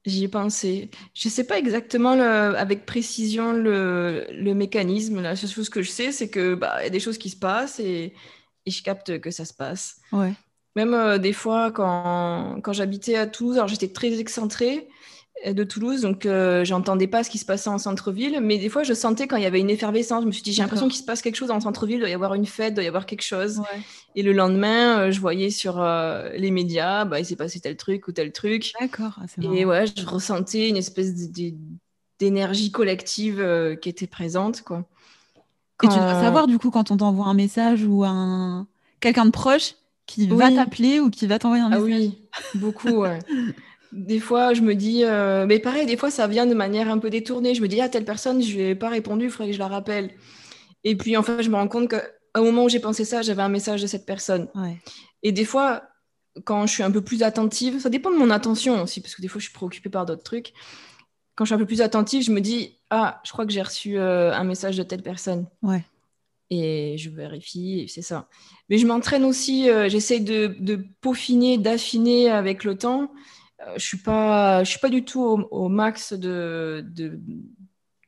[0.06, 0.92] J'y ai pensé.
[1.14, 5.22] Je ne sais pas exactement avec précision le, le, mécanisme.
[5.22, 7.38] La seule chose que je sais, c'est que bah, y a des choses qui se
[7.38, 8.14] passent et,
[8.66, 10.02] et, je capte que ça se passe.
[10.12, 10.34] Ouais.
[10.76, 14.88] Même euh, des fois, quand, quand j'habitais à Toulouse, alors j'étais très excentrée
[15.46, 18.84] de Toulouse, donc euh, j'entendais pas ce qui se passait en centre-ville, mais des fois
[18.84, 20.98] je sentais quand il y avait une effervescence, je me suis dit j'ai l'impression qu'il
[20.98, 22.88] se passe quelque chose en centre-ville, il doit y avoir une fête, il doit y
[22.88, 23.62] avoir quelque chose.
[24.16, 25.84] Et le lendemain, je voyais sur
[26.36, 28.72] les médias, bah, il s'est passé tel truc ou tel truc.
[28.80, 29.20] D'accord.
[29.22, 31.14] Ah, et ouais, je ressentais une espèce
[32.20, 34.86] d'énergie collective qui était présente, quoi.
[35.84, 38.68] Et tu dois savoir du coup quand on t'envoie un message ou un
[39.02, 41.84] quelqu'un de proche qui va t'appeler ou qui va t'envoyer un message.
[41.84, 42.18] Ah oui,
[42.56, 43.20] beaucoup, ouais.
[43.96, 46.98] Des fois, je me dis, euh, mais pareil, des fois, ça vient de manière un
[46.98, 47.56] peu détournée.
[47.56, 49.60] Je me dis, ah, telle personne, je lui ai pas répondu, il faudrait que je
[49.60, 50.12] la rappelle.
[50.84, 53.42] Et puis, en fait, je me rends compte qu'au moment où j'ai pensé ça, j'avais
[53.42, 54.48] un message de cette personne.
[55.24, 55.84] Et des fois,
[56.44, 59.22] quand je suis un peu plus attentive, ça dépend de mon attention aussi, parce que
[59.22, 60.54] des fois, je suis préoccupée par d'autres trucs.
[61.36, 63.62] Quand je suis un peu plus attentive, je me dis, ah, je crois que j'ai
[63.62, 65.48] reçu euh, un message de telle personne.
[65.62, 65.84] Ouais
[66.50, 68.28] et je vérifie, c'est ça.
[68.70, 73.12] Mais je m'entraîne aussi, euh, j'essaie de, de, peaufiner, d'affiner avec le temps.
[73.68, 77.20] Euh, je suis pas, je suis pas du tout au, max de, de,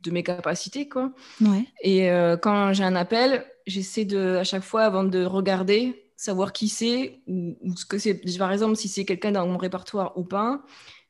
[0.03, 1.13] de, mes capacités, quoi.
[1.41, 1.65] Ouais.
[1.81, 6.53] Et euh, quand j'ai un appel, j'essaie de, à chaque fois, avant de regarder, savoir
[6.53, 8.21] qui c'est ou, ce que c'est.
[8.37, 10.63] Par exemple, si c'est quelqu'un dans mon répertoire ou pas.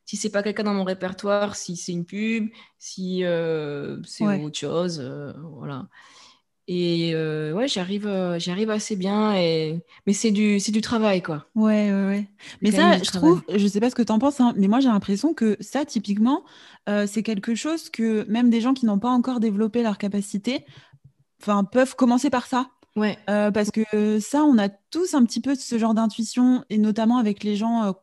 [0.04, 3.24] Si c'est pas quelqu'un dans mon répertoire, si c'est une pub, si
[4.04, 5.00] c'est autre chose,
[5.52, 5.86] voilà.
[6.70, 9.34] Et euh, ouais, j'arrive, euh, j'arrive assez bien.
[9.34, 9.82] Et...
[10.06, 11.46] Mais c'est du, c'est du travail, quoi.
[11.54, 12.28] Ouais, ouais, ouais.
[12.60, 14.80] Mais ça, je trouve, je sais pas ce que tu en penses, hein, mais moi
[14.80, 16.44] j'ai l'impression que ça, typiquement,
[16.90, 20.66] euh, c'est quelque chose que même des gens qui n'ont pas encore développé leur capacité,
[21.40, 22.68] enfin, peuvent commencer par ça.
[22.98, 23.16] Ouais.
[23.26, 27.44] parce que ça, on a tous un petit peu ce genre d'intuition, et notamment avec
[27.44, 27.94] les gens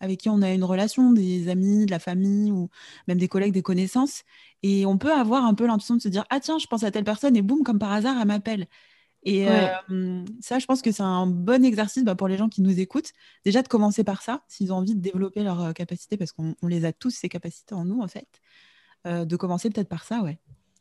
[0.00, 2.68] avec qui on a une relation, des amis, de la famille, ou
[3.08, 4.22] même des collègues, des connaissances.
[4.62, 6.90] Et on peut avoir un peu l'intuition de se dire Ah, tiens, je pense à
[6.90, 8.66] telle personne, et boum, comme par hasard, elle m'appelle.
[9.26, 12.62] Et euh, ça, je pense que c'est un bon exercice bah, pour les gens qui
[12.62, 13.10] nous écoutent.
[13.44, 16.54] Déjà, de commencer par ça, s'ils ont envie de développer leurs euh, capacités, parce qu'on
[16.62, 18.28] les a tous, ces capacités en nous, en fait.
[19.04, 20.38] Euh, de commencer peut-être par ça, ouais.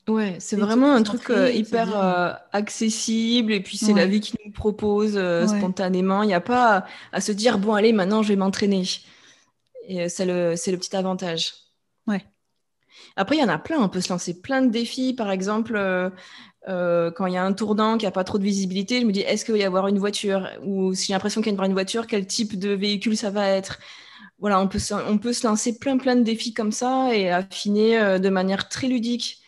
[0.08, 5.20] Ouais, c'est vraiment un truc hyper accessible et puis c'est la vie qui nous propose
[5.48, 6.22] spontanément.
[6.22, 8.84] Il n'y a pas à, se dire bon allez maintenant je vais m'entraîner.
[9.88, 11.54] Et c'est le, le petit avantage.
[12.08, 12.24] Ouais.
[13.16, 13.80] Après, il y en a plein.
[13.80, 15.14] On peut se lancer plein de défis.
[15.14, 16.10] Par exemple, euh,
[16.68, 19.12] euh, quand il y a un tournant qui n'a pas trop de visibilité, je me
[19.12, 20.50] dis est-ce qu'il va y avoir une voiture?
[20.64, 23.48] Ou si j'ai l'impression qu'il y a une voiture, quel type de véhicule ça va
[23.50, 23.80] être?
[24.40, 27.30] Voilà, on peut, se, on peut se lancer plein, plein de défis comme ça et
[27.30, 29.40] affiner euh, de manière très ludique,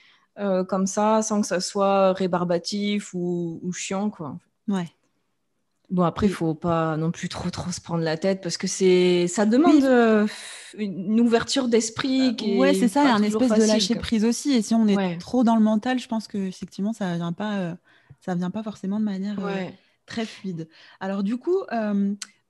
[0.67, 4.09] comme ça, sans que ça soit rébarbatif ou, ou chiant.
[4.09, 4.37] Quoi.
[4.67, 4.87] Ouais.
[5.89, 8.67] Bon, après, il faut pas non plus trop trop se prendre la tête parce que
[8.67, 10.27] c'est ça demande euh,
[10.77, 12.35] une ouverture d'esprit.
[12.41, 14.51] Euh, ouais, c'est ça, un espèce de lâcher prise aussi.
[14.51, 17.55] Et si on est trop dans le mental, je pense que effectivement, ça vient pas,
[17.55, 17.75] euh,
[18.19, 19.37] ça vient pas forcément de manière
[20.05, 20.67] très fluide.
[20.99, 21.57] Alors du coup,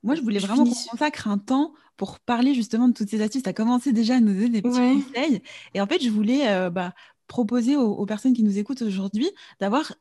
[0.04, 3.44] moi, je voulais vraiment qu'on consacre un temps pour parler justement de toutes ces astuces.
[3.44, 5.44] Tu as commencé déjà à nous donner des petits conseils.
[5.76, 6.96] Et en fait, je voulais bah,
[7.28, 9.94] proposer aux, personnes qui nous écoutent aujourd'hui d'avoir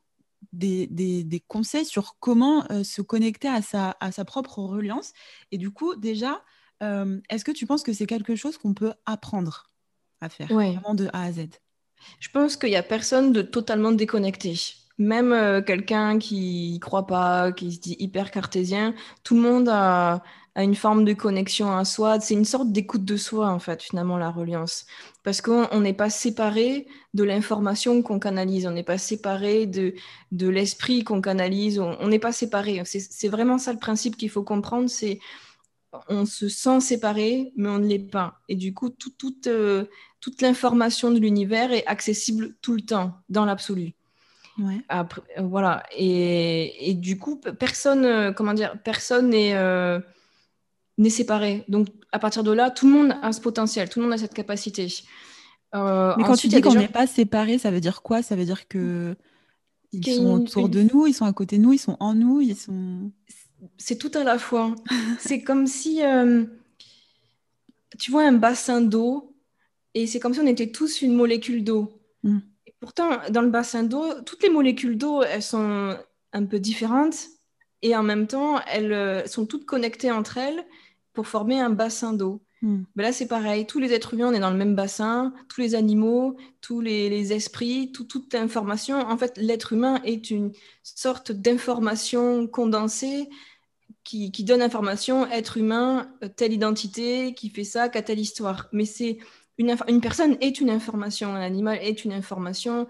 [0.53, 5.13] des, des, conseils sur comment euh, se connecter à sa, à sa propre reliance.
[5.51, 6.43] Et du coup, déjà,
[6.79, 9.65] Est-ce que tu penses que c'est quelque chose qu'on peut apprendre
[10.21, 11.47] à faire, vraiment de A à Z?
[12.19, 14.55] Je pense qu'il n'y a personne de totalement déconnecté.
[14.97, 19.69] Même euh, quelqu'un qui ne croit pas, qui se dit hyper cartésien, tout le monde
[19.69, 20.23] a,
[20.63, 22.19] une forme de connexion à soi.
[22.19, 24.85] C'est une sorte d'écoute de soi, en fait, finalement, la reliance.
[25.23, 29.93] Parce qu'on n'est pas séparé de l'information qu'on canalise, on n'est pas séparé de,
[30.31, 32.81] de l'esprit qu'on canalise, on n'est pas séparé.
[32.85, 35.19] C'est vraiment ça le principe qu'il faut comprendre, c'est
[36.09, 38.39] on se sent séparé, mais on ne l'est pas.
[38.49, 39.85] Et du coup, toute, euh,
[40.19, 43.93] toute l'information de l'univers est accessible tout le temps, dans l'absolu.
[44.89, 45.83] Après, euh, voilà.
[45.95, 49.53] Et, du coup, personne, euh, comment dire, personne n'est
[50.97, 51.63] n'est séparé.
[51.67, 54.17] Donc, à partir de là, tout le monde a ce potentiel, tout le monde a
[54.17, 54.87] cette capacité.
[55.73, 58.21] mais quand tu dis qu'on n'est pas séparé, ça veut dire quoi?
[58.21, 59.15] Ça veut dire que
[59.93, 62.41] ils sont autour de nous, ils sont à côté de nous, ils sont en nous,
[62.41, 63.11] ils sont
[63.77, 64.75] c'est tout à la fois.
[65.19, 66.45] c'est comme si, euh,
[67.99, 69.35] tu vois, un bassin d'eau,
[69.93, 72.01] et c'est comme si on était tous une molécule d'eau.
[72.23, 72.39] Mm.
[72.79, 75.97] Pourtant, dans le bassin d'eau, toutes les molécules d'eau, elles sont
[76.33, 77.17] un peu différentes,
[77.81, 80.63] et en même temps, elles euh, sont toutes connectées entre elles
[81.17, 82.43] pour former un bassin d'eau.
[82.61, 82.83] Mm.
[82.95, 83.65] Mais là, c'est pareil.
[83.65, 85.33] Tous les êtres humains, on est dans le même bassin.
[85.49, 88.99] Tous les animaux, tous les, esprits, toute l'information.
[88.99, 90.51] En fait, l'être humain est une
[90.83, 93.29] sorte d'information condensée
[94.03, 98.69] qui, donne information, être humain, euh, telle identité, qui fait ça, qu'a telle histoire.
[98.71, 99.17] Mais c'est
[99.57, 102.87] une, une, personne est une information, un animal est une information,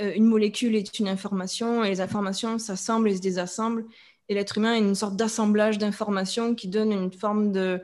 [0.00, 3.86] euh, une molécule est une information, et les informations s'assemblent et se désassemblent.
[4.28, 7.82] Et l'être humain est une sorte d'assemblage d'informations qui donne une forme de,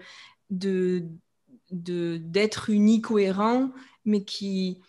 [0.50, 1.08] de,
[1.70, 3.70] d'être uni, cohérent,
[4.04, 4.80] mais qui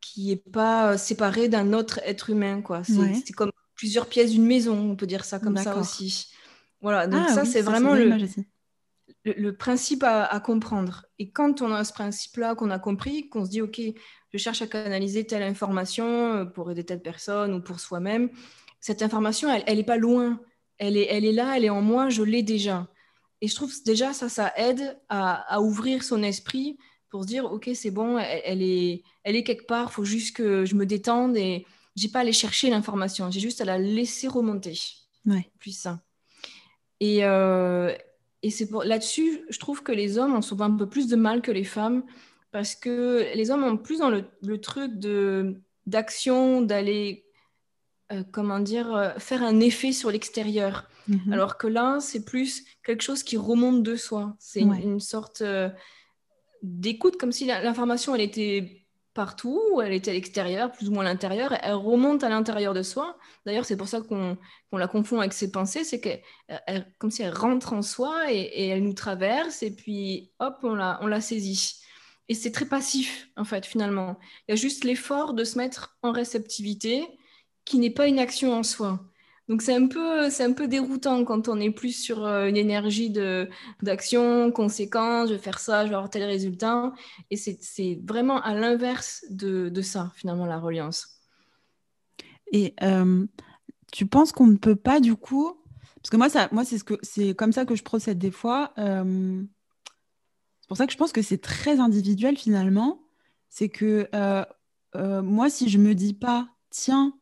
[0.00, 2.62] qui est pas séparé d'un autre être humain.
[2.62, 2.82] quoi.
[2.84, 6.32] C'est comme plusieurs pièces d'une maison, on peut dire ça comme ça aussi.
[6.80, 8.16] Voilà, donc ah ça, c'est vraiment le,
[9.24, 11.06] le, principe à, comprendre.
[11.18, 13.80] Et quand on a ce principe-là qu'on a compris, qu'on se dit, OK,
[14.32, 18.30] je cherche à canaliser telle information euh, pour aider telle personne ou pour soi-même,
[18.86, 20.38] cette information, elle n'est pas loin.
[20.78, 22.86] Elle est, elle est là, elle est en moi, je l'ai déjà.
[23.40, 26.78] Et je trouve déjà ça, ça aide à, ouvrir son esprit
[27.10, 30.36] pour se dire, OK, c'est bon, elle, est, elle est quelque part, il faut juste
[30.36, 31.66] que je me détende et
[31.96, 34.78] j'ai pas à aller chercher l'information, j'ai juste à la laisser remonter.
[35.24, 35.50] Ouais.
[35.58, 36.00] Plus ça.
[37.00, 37.92] Et, euh,
[38.44, 41.42] et c'est là-dessus, je trouve que les hommes ont souvent un peu plus de mal
[41.42, 42.04] que les femmes
[42.52, 45.56] parce que les hommes ont plus dans le, le truc de
[45.86, 47.25] d'action, d'aller,
[48.12, 50.88] euh, comment dire, euh, faire un effet sur l'extérieur.
[51.08, 51.32] Mhm.
[51.32, 54.36] Alors que là, c'est plus quelque chose qui remonte de soi.
[54.38, 55.68] C'est une, sorte euh,
[56.62, 61.08] d'écoute, comme si l'information, elle était partout, elle était à l'extérieur, plus ou moins à
[61.08, 63.16] l'intérieur, elle remonte à l'intérieur de soi.
[63.44, 64.36] D'ailleurs, c'est pour ça qu'on
[64.72, 66.10] la confond avec ses pensées, c'est que
[66.98, 70.98] comme si elle rentre en soi et, elle nous traverse, et puis hop, on la,
[71.02, 71.80] on la saisit.
[72.28, 74.18] Et c'est très passif, en fait, finalement.
[74.46, 77.06] Il y a juste l'effort de se mettre en réceptivité,
[77.66, 79.00] qui n'est pas une action en soi.
[79.48, 83.10] Donc c'est un peu un peu déroutant quand on est plus sur euh, une énergie
[83.82, 86.92] d'action, conséquence, je vais faire ça, je vais avoir tel résultat.
[87.30, 91.20] Et c'est vraiment à l'inverse de, de, ça finalement la reliance.
[92.50, 93.24] Et euh,
[93.92, 95.56] tu penses qu'on ne peut pas du coup
[95.96, 98.72] parce que moi moi c'est ce comme ça que je procède des fois.
[98.78, 99.42] Euh,
[100.60, 103.02] c'est pour ça que je pense que c'est très individuel finalement.
[103.48, 104.08] C'est que
[105.22, 107.15] moi si je me dis pas tiens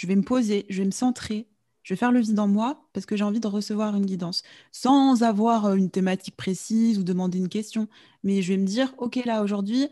[0.00, 1.46] je vais me poser, je vais me centrer,
[1.82, 4.42] je vais faire le vide en moi parce que j'ai envie de recevoir une guidance,
[4.72, 7.86] sans avoir euh, une thématique précise ou demander une question.
[8.24, 9.88] Mais je vais me dire, OK, là, aujourd'hui,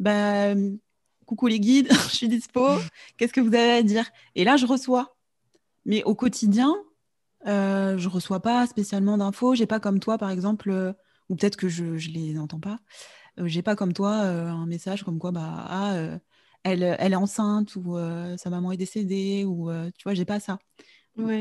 [0.00, 0.54] bah,
[1.24, 2.66] coucou les guides, je suis dispo,
[3.16, 4.10] qu'est-ce que vous avez à dire?
[4.34, 5.14] Et là, je reçois.
[5.84, 6.74] Mais au quotidien,
[7.46, 9.54] euh, je ne reçois pas spécialement d'infos.
[9.54, 10.92] J'ai pas comme toi, par exemple, euh,
[11.28, 12.80] ou peut-être que je ne les entends pas.
[13.38, 16.18] j'ai pas comme toi un message comme quoi, bah, ah,
[16.64, 17.96] elle, elle, est enceinte ou
[18.36, 20.58] sa maman est décédée ou tu vois, j'ai pas ça.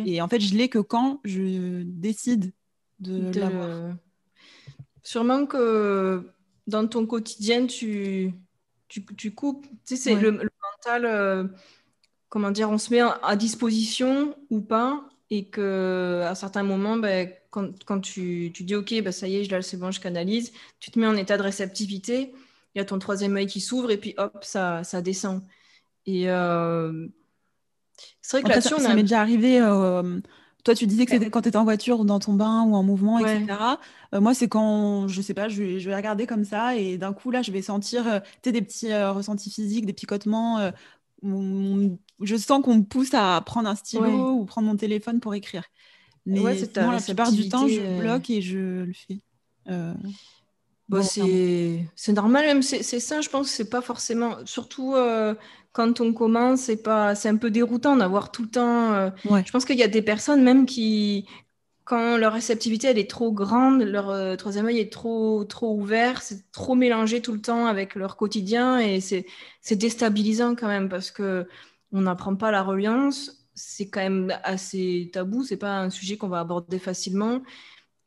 [0.06, 2.54] Et en fait, je l'ai que quand je décide
[3.00, 3.96] de, l'avoir.
[5.02, 6.30] Sûrement que
[6.68, 8.34] dans ton quotidien, tu,
[8.88, 9.66] tu, tu coupes.
[9.86, 11.46] Tu sais, c'est le, mental, euh,
[12.30, 15.04] comment dire, on se met à disposition ou pas.
[15.30, 19.52] Et qu'à certains moments, ben, quand, quand tu, tu, dis OK, ben, ça y est,
[19.52, 22.34] là, c'est bon, je canalise, tu te mets en état de réceptivité.
[22.76, 25.42] Il y a ton troisième œil qui s'ouvre et puis hop, ça, ça descend.
[26.06, 26.30] Et.
[26.30, 27.08] Euh,
[28.22, 29.60] c'est vrai que là-dessus, ça, m'est déjà arrivé.
[29.62, 30.20] Euh,
[30.64, 32.74] toi, tu disais que c'était quand tu étais en voiture ou dans ton bain ou
[32.76, 33.46] en mouvement, etc.
[34.14, 36.98] Euh, moi, c'est quand, je sais pas, je vais, je vais regarder comme ça et
[36.98, 40.72] d'un coup, là, je vais sentir des petits ressentis physiques, des picotements.
[41.22, 45.66] je sens qu'on me pousse à prendre un stylo ou prendre mon téléphone pour écrire.
[46.26, 49.20] Mais la plupart du temps, je bloque et je le fais.
[50.94, 51.08] Bah,
[51.96, 55.34] c'est normal, même c'est ça, je pense que c'est pas forcément, surtout euh,
[55.72, 58.94] quand on commence, c'est pas, c'est un peu déroutant d'avoir tout le temps.
[58.94, 59.10] Euh,
[59.46, 61.28] je pense qu'il y a des personnes même qui,
[61.86, 66.22] quand leur réceptivité elle est trop grande, leur euh, troisième œil est trop trop ouvert,
[66.22, 69.26] c'est trop mélangé tout le temps avec leur quotidien et c'est
[69.62, 71.48] c'est déstabilisant quand même parce que
[71.92, 76.30] on n'apprend pas la reliance, c'est quand même assez tabou, c'est pas un sujet qu'on
[76.30, 77.42] va aborder facilement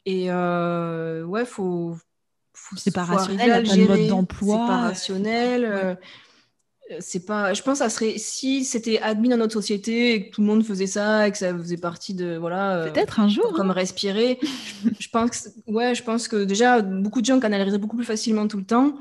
[0.07, 1.97] et ouais, faut
[2.77, 4.57] c'est pas rationnel, y a pas de mode d'emploi.
[4.57, 5.65] C'est pas rationnel.
[5.65, 5.95] Euh,
[7.01, 7.53] c'est pas.
[7.53, 10.47] Je pense que ça serait si c'était admis dans notre société et que tout le
[10.47, 12.77] monde faisait ça et que ça faisait partie de voilà.
[12.77, 13.53] Euh, Peut-être un jour.
[13.55, 13.75] Comme hein.
[13.75, 14.39] respirer.
[14.99, 18.47] je, pense que, ouais, je pense que déjà beaucoup de gens canaliseraient beaucoup plus facilement
[18.47, 18.95] tout le temps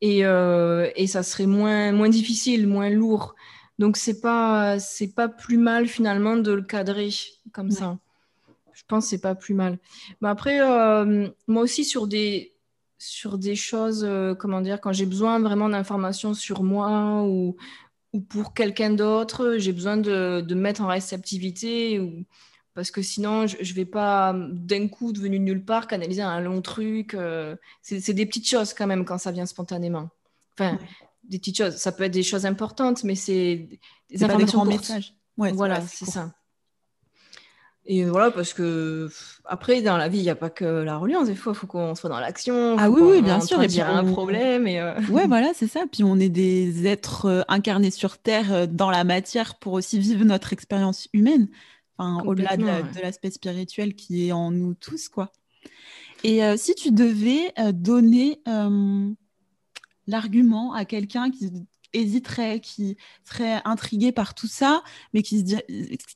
[0.00, 3.34] et, euh, et ça serait moins moins difficile, moins lourd.
[3.78, 7.10] Donc c'est pas c'est pas plus mal finalement de le cadrer
[7.52, 7.98] comme ça.
[8.72, 9.78] Je pense que c'est pas plus mal.
[10.20, 10.58] Mais après,
[11.46, 12.52] moi aussi sur des
[12.98, 17.56] sur des choses, euh, comment dire, quand j'ai besoin vraiment d'informations sur moi ou,
[18.12, 22.24] ou pour quelqu'un d'autre, j'ai besoin de, de, mettre en réceptivité ou,
[22.74, 26.62] parce que sinon, je ne vais pas d'un coup devenu nulle part canaliser un long
[26.62, 27.14] truc.
[27.14, 30.10] Euh, c'est des petites choses quand même quand ça vient spontanément.
[30.54, 30.78] Enfin,
[31.24, 31.76] des petites choses.
[31.76, 33.68] Ça peut être des choses importantes, mais c'est
[34.10, 35.14] des informations des messages.
[35.36, 36.32] Ouais, voilà, c'est ça.
[37.90, 39.08] Et voilà, parce que
[39.46, 41.28] après, dans la vie, il n'y a pas que la reliance.
[41.28, 42.76] Des fois, il faut qu'on soit dans l'action.
[42.78, 43.64] Ah oui, oui, bien sûr.
[43.64, 44.66] Il y a un problème.
[44.66, 45.84] Et euh, Ouais, voilà, c'est ça.
[45.90, 49.98] Puis on est des êtres euh, incarnés sur Terre euh, dans la matière pour aussi
[49.98, 51.48] vivre notre expérience humaine.
[51.96, 55.32] Enfin, au-delà de l'aspect spirituel qui est en nous tous, quoi.
[56.22, 58.40] Et si tu devais donner
[60.06, 61.50] l'argument à quelqu'un qui
[61.92, 64.82] hésiterait, qui serait intrigué par tout ça,
[65.14, 65.66] mais qui se, dirait,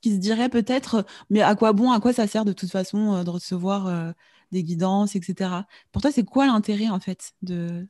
[0.00, 3.14] qui se dirait peut-être, mais à quoi bon, à quoi ça sert de toute façon
[3.14, 4.12] euh, de recevoir euh,
[4.50, 5.50] des guidances, etc.
[5.92, 7.86] Pour toi, c'est quoi l'intérêt en fait de,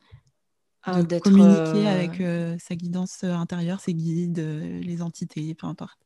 [0.84, 5.98] ah, communiquer euh, avec sa guidance intérieure, ses guides, les entités, peu importe?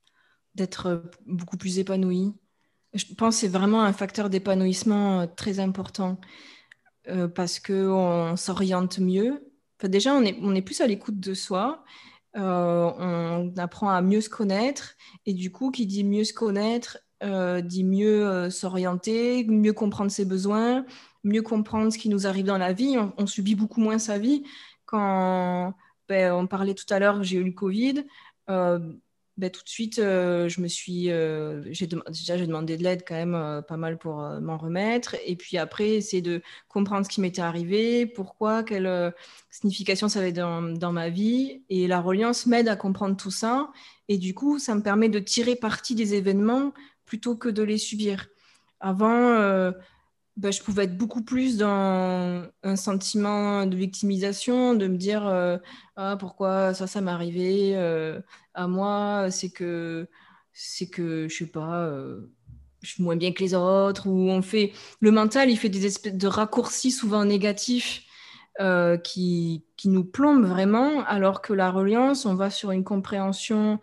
[0.54, 2.32] D'être beaucoup plus épanoui.
[2.94, 6.18] Je pense que c'est vraiment un facteur d'épanouissement très important
[7.34, 9.46] parce qu'on s'oriente mieux
[9.82, 11.84] déjà, on est, on est plus à l'écoute de soi.
[12.36, 14.94] Euh, on apprend à mieux se connaître.
[15.24, 20.10] Et du coup, qui dit mieux se connaître, euh, dit mieux euh, s'orienter, mieux comprendre
[20.10, 20.84] ses besoins,
[21.24, 22.96] mieux comprendre ce qui nous arrive dans la vie.
[23.18, 24.44] On, subit beaucoup moins sa vie.
[24.84, 25.74] Quand
[26.08, 28.04] ben, on parlait tout à l'heure, j'ai eu le Covid.
[29.38, 33.04] Ben, tout de suite, euh, je me suis, euh, j'ai déjà j'ai demandé de l'aide
[33.06, 37.10] quand même euh, pas mal pour m'en remettre, et puis après essayer de comprendre ce
[37.10, 39.12] qui m'était arrivé, pourquoi, quelle
[39.50, 43.70] signification ça avait dans, dans, ma vie, et la reliance m'aide à comprendre tout ça,
[44.08, 46.72] et du coup ça me permet de tirer parti des événements
[47.04, 48.28] plutôt que de les subir.
[48.80, 49.70] Avant,
[50.36, 55.26] bah, je pouvais être beaucoup plus dans un sentiment de victimisation, de me dire
[55.96, 57.74] ah, pourquoi ça, ça m'est arrivé
[58.56, 60.08] à moi, c'est que,
[60.52, 61.88] c'est que, je sais pas,
[62.82, 64.72] je suis moins bien que les autres, ou on fait.
[65.00, 68.02] Le mental, il fait des espèces de raccourcis souvent négatifs
[69.04, 73.78] qui, qui nous plombent vraiment, alors que la reliance, on va sur une compréhension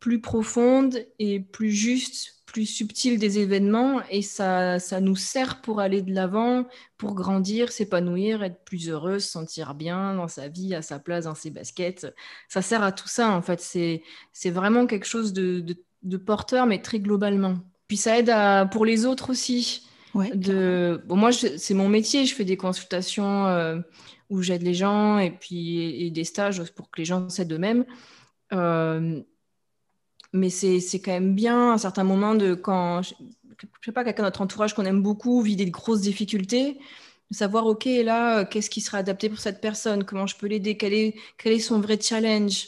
[0.00, 5.80] plus profonde et plus juste plus subtil des événements et ça, ça nous sert pour
[5.80, 6.68] aller de l'avant,
[6.98, 11.24] pour grandir, s'épanouir, être plus heureux, se sentir bien dans sa vie, à sa place,
[11.24, 12.06] dans ses baskets.
[12.48, 13.60] Ça sert à tout ça, en fait.
[13.60, 15.64] C'est, vraiment quelque chose de,
[16.04, 17.56] de, porteur, mais très globalement.
[17.88, 19.88] Puis ça aide à, pour les autres aussi.
[20.14, 21.02] de...
[21.06, 23.80] bon, moi, c'est mon métier, je fais des consultations euh,
[24.30, 27.84] où j'aide les gens et puis et des stages pour que les gens s'aident eux-mêmes.
[28.52, 29.20] Euh,
[30.34, 34.04] mais c'est quand même bien à un certain moment de quand, je, ne sais pas,
[34.04, 36.78] quelqu'un de notre entourage qu'on aime beaucoup vit des grosses difficultés,
[37.30, 40.48] de savoir, OK, là, euh, qu'est-ce qui sera adapté pour cette personne Comment je peux
[40.48, 42.66] l'aider quel est, quel est son vrai challenge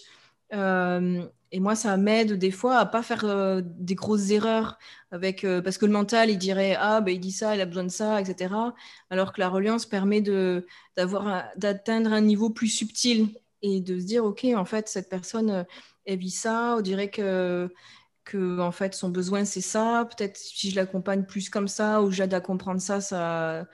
[0.54, 4.78] euh, Et moi, ça m'aide des fois à pas faire euh, des grosses erreurs
[5.10, 7.84] avec, parce que le mental, il dirait, ah, ben, il dit ça, il a besoin
[7.84, 8.54] de ça, etc.
[9.10, 13.28] Alors que la reliance permet d'atteindre un niveau plus subtil
[13.62, 15.66] et de se dire, OK, en fait, cette personne
[16.06, 17.72] elle vit ça, on dirait que,
[18.24, 20.08] que en fait, son besoin, c'est ça.
[20.16, 23.66] Peut-être si je l'accompagne plus comme ça ou j'aide à comprendre ça, ça,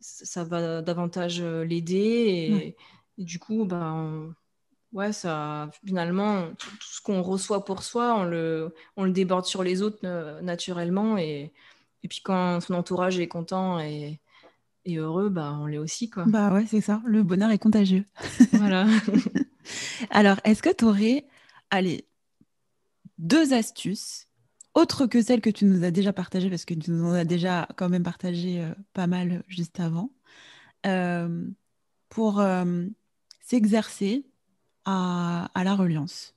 [0.00, 2.76] ça va davantage euh, l'aider.
[3.18, 4.34] Et, du coup, ben,
[4.92, 9.62] ouais, ça, finalement, tout, ce qu'on reçoit pour soi, on le, on le déborde sur
[9.62, 11.18] les autres euh, naturellement.
[11.18, 11.52] Et,
[12.02, 14.20] et puis quand son entourage est content et,
[14.84, 16.08] et heureux, bah, on l'est aussi.
[16.08, 16.24] Quoi.
[16.26, 17.02] Bah ouais, c'est ça.
[17.04, 18.04] Le bonheur est contagieux.
[18.52, 18.86] Voilà.
[20.10, 21.26] Alors, est-ce que tu aurais
[21.70, 22.06] allez,
[23.18, 24.28] deux astuces,
[24.74, 27.24] autres que celles que tu nous as déjà partagées, parce que tu nous en as
[27.24, 30.10] déjà quand même partagé euh, pas mal juste avant,
[32.08, 32.42] pour
[33.42, 34.24] s'exercer
[34.86, 36.34] à, la reliance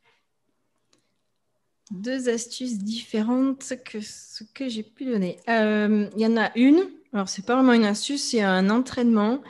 [1.91, 5.37] Deux astuces différentes que ce que j'ai pu donner.
[5.47, 9.41] Il y en a une, alors c'est pas vraiment une astuce, c'est un entraînement.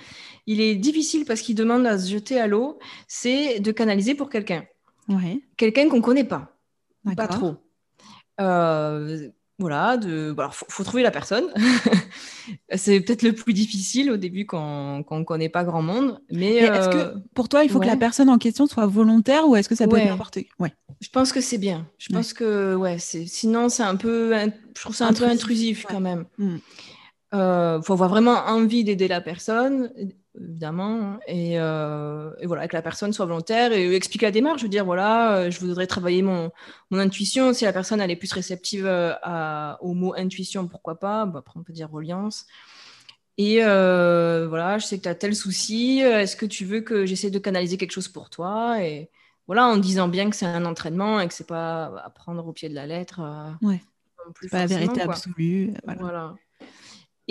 [0.45, 2.77] Il est difficile parce qu'il demande à se jeter à l'eau,
[3.07, 4.65] c'est de canaliser pour quelqu'un.
[5.09, 5.41] Ouais.
[5.57, 6.55] Quelqu'un qu'on connaît pas,
[7.15, 7.55] pas trop.
[8.39, 9.29] Euh,
[9.59, 10.35] voilà, de...
[10.51, 11.45] faut, trouver la personne.
[12.75, 16.19] c'est peut-être le plus difficile au début quand, on ne connaît pas grand monde.
[16.31, 19.47] Mais, est-ce que euh, pour toi, il faut que la personne en question soit volontaire
[19.47, 20.73] ou est-ce que ça peut n'importe ouais.
[21.01, 21.87] Je pense que c'est bien.
[21.97, 24.33] Je pense que ouais, c'est sinon c'est un peu,
[24.75, 26.25] je trouve ça un peu intrusif quand même.
[26.39, 26.59] Il hmm.
[27.35, 29.91] euh, faut avoir vraiment envie d'aider la personne
[30.39, 34.59] évidemment, et, euh, et, voilà, que la personne soit volontaire et explique la démarche.
[34.61, 36.51] Je veux dire, voilà, euh, je voudrais travailler mon,
[36.89, 37.53] mon intuition.
[37.53, 41.25] Si la personne elle est plus réceptive euh, à, au mot intuition, pourquoi pas?
[41.25, 42.45] Bah, Après, on peut dire reliance.
[43.37, 45.99] Et voilà, je sais que tu as tel souci.
[45.99, 48.83] Est-ce que tu veux que j'essaie de canaliser quelque chose pour toi?
[48.83, 49.09] Et
[49.47, 52.53] voilà, en disant bien que c'est un entraînement et que c'est pas à prendre au
[52.53, 53.21] pied de la lettre.
[53.61, 53.81] ouais.
[54.51, 55.73] pas la vérité absolue.
[55.99, 56.35] voilà.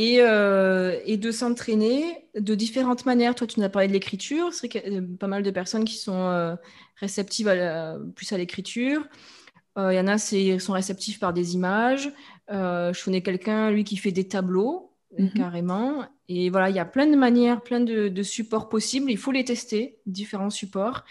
[0.01, 3.35] Euh, et, de s'entraîner de différentes manières.
[3.35, 4.53] Toi, tu nous as parlé de l'écriture.
[4.55, 6.57] C'est qu'il y a pas mal de personnes qui sont euh,
[6.97, 7.51] réceptives
[8.15, 9.07] plus à l'écriture.
[9.79, 12.11] Euh, il y en a qui sont réceptifs par des images.
[12.49, 15.33] je connais quelqu'un, lui, qui fait des tableaux, mhm.
[15.35, 16.05] carrément.
[16.29, 19.11] Et voilà, il y a plein de manières, plein de, supports possibles.
[19.11, 21.05] Il faut les tester, différents supports,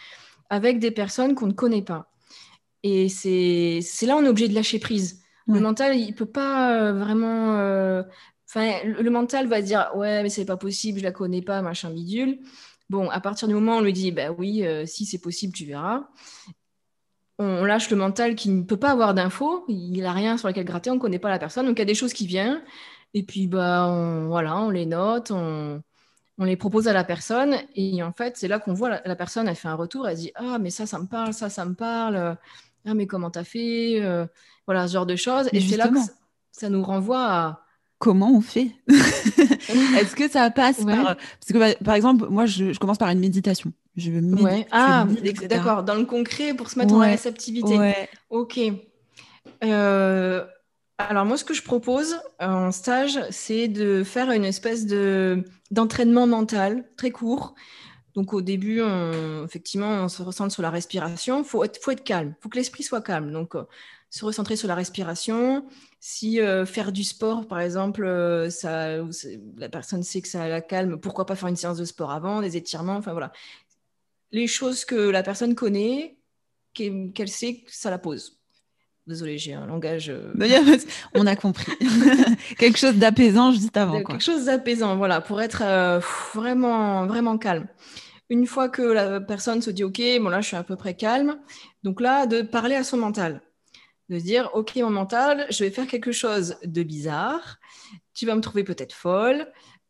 [0.49, 2.11] avec des personnes qu'on ne connaît pas.
[2.83, 5.19] Et c'est là on est obligé de lâcher prise.
[5.47, 8.03] Le mental, il ne peut pas vraiment
[8.53, 11.89] Enfin, le, mental va dire ouais, mais c'est pas possible, je la connais pas, machin
[11.89, 12.39] bidule.
[12.89, 15.53] Bon, à partir du moment où on lui dit bah oui, euh, si c'est possible,
[15.53, 16.09] tu verras.
[17.39, 20.65] On, lâche le mental qui ne peut pas avoir d'infos, il n'a rien sur lequel
[20.65, 22.61] gratter, on ne connaît pas la personne, donc il y a des choses qui viennent,
[23.13, 25.81] et puis bah on, voilà, on les note, on,
[26.37, 29.55] les propose à la personne, et en fait, c'est là qu'on voit la, personne, elle
[29.55, 32.37] fait un retour, elle dit ah mais ça, ça me parle, ça, ça me parle,
[32.85, 34.27] ah mais comment t'as fait, euh,
[34.67, 35.99] voilà ce genre de choses, et c'est là que
[36.51, 37.61] ça nous renvoie à
[38.01, 41.15] comment on fait Est-ce que ça passe par...
[41.15, 43.71] Parce que, bah, par exemple, moi, je, commence par une méditation.
[43.95, 44.67] Je ouais.
[44.71, 45.05] Ah,
[45.47, 45.83] d'accord.
[45.83, 47.93] Dans le concret, pour se mettre en réceptivité.
[48.29, 48.59] Ok.
[49.63, 50.43] Euh,
[50.97, 56.27] alors, moi, ce que je propose en stage, c'est de faire une espèce de d'entraînement
[56.27, 57.53] mental très court.
[58.15, 58.81] Donc, au début,
[59.45, 61.43] effectivement, on se ressent sur la respiration.
[61.43, 62.33] Il faut être, faut être calme.
[62.37, 63.31] Il faut que l'esprit soit calme.
[63.31, 63.63] Donc, euh,
[64.09, 65.65] se recentrer sur la respiration.
[66.03, 68.97] Si euh, faire du sport, par exemple, euh, ça,
[69.55, 72.41] la personne sait que ça la calme, pourquoi pas faire une séance de sport avant,
[72.41, 73.31] des étirements, enfin voilà.
[74.31, 76.17] Les choses que la personne connaît,
[76.73, 78.39] qu'elle sait que ça la pose.
[79.05, 80.09] Désolée, j'ai un langage.
[80.09, 80.33] Euh,
[81.13, 81.71] On a compris.
[82.57, 84.01] quelque chose d'apaisant juste avant.
[84.03, 85.61] Quelque chose d'apaisant, voilà, pour être
[86.33, 87.67] vraiment, vraiment calme.
[88.31, 90.95] Une fois que la personne se dit OK, bon là je suis à peu près
[90.95, 91.37] calme,
[91.83, 93.41] donc là de parler à son mental
[94.11, 97.59] de se dire, OK, mon mental, je vais faire quelque chose de bizarre.
[98.13, 99.47] Tu vas me trouver peut-être folle.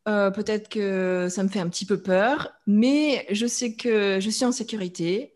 [0.08, 4.30] Euh, peut-être que ça me fait un petit peu peur, mais je sais que je
[4.30, 5.34] suis en sécurité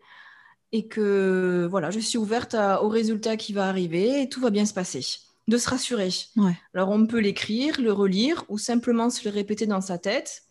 [0.70, 4.66] et que voilà, je suis ouverte au résultat qui va arriver et tout va bien
[4.66, 5.04] se passer.
[5.48, 6.10] De se rassurer.
[6.74, 10.42] Alors on peut l'écrire, le relire ou simplement se le répéter dans sa tête.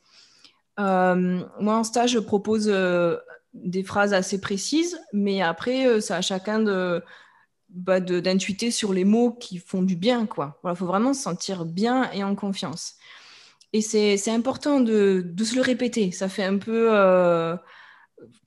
[0.79, 3.17] Euh, moi en stage, je propose euh,
[3.53, 7.01] des phrases assez précises, mais après, c'est à chacun de,
[7.75, 10.25] bah, d'intuiter sur les mots qui font du bien.
[10.25, 10.59] quoi.
[10.63, 12.95] Il faut vraiment se sentir bien et en confiance.
[13.73, 16.11] Et c'est important de, de, se le répéter.
[16.11, 17.57] Ça fait un peu, euh,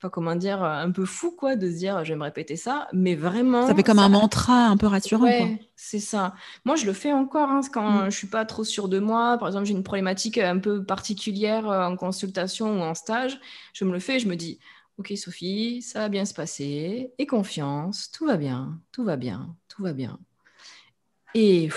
[0.01, 2.87] pas comment dire, un peu fou quoi, de se dire je vais me répéter ça,
[2.93, 3.67] mais vraiment.
[3.67, 5.25] Ça fait comme un mantra un peu rassurant.
[5.25, 6.33] Ouais, c'est ça.
[6.65, 8.05] Moi, je le fais encore hein, quand mm.
[8.05, 9.37] je suis pas trop sûre de moi.
[9.37, 13.39] Par exemple, j'ai une problématique un peu particulière euh, en consultation ou en stage.
[13.73, 14.59] Je me le fais, je me dis
[14.99, 17.13] Ok, Sophie, ça va bien se passer.
[17.17, 20.19] Et confiance, tout va bien, tout va bien, tout va bien.
[21.33, 21.69] Et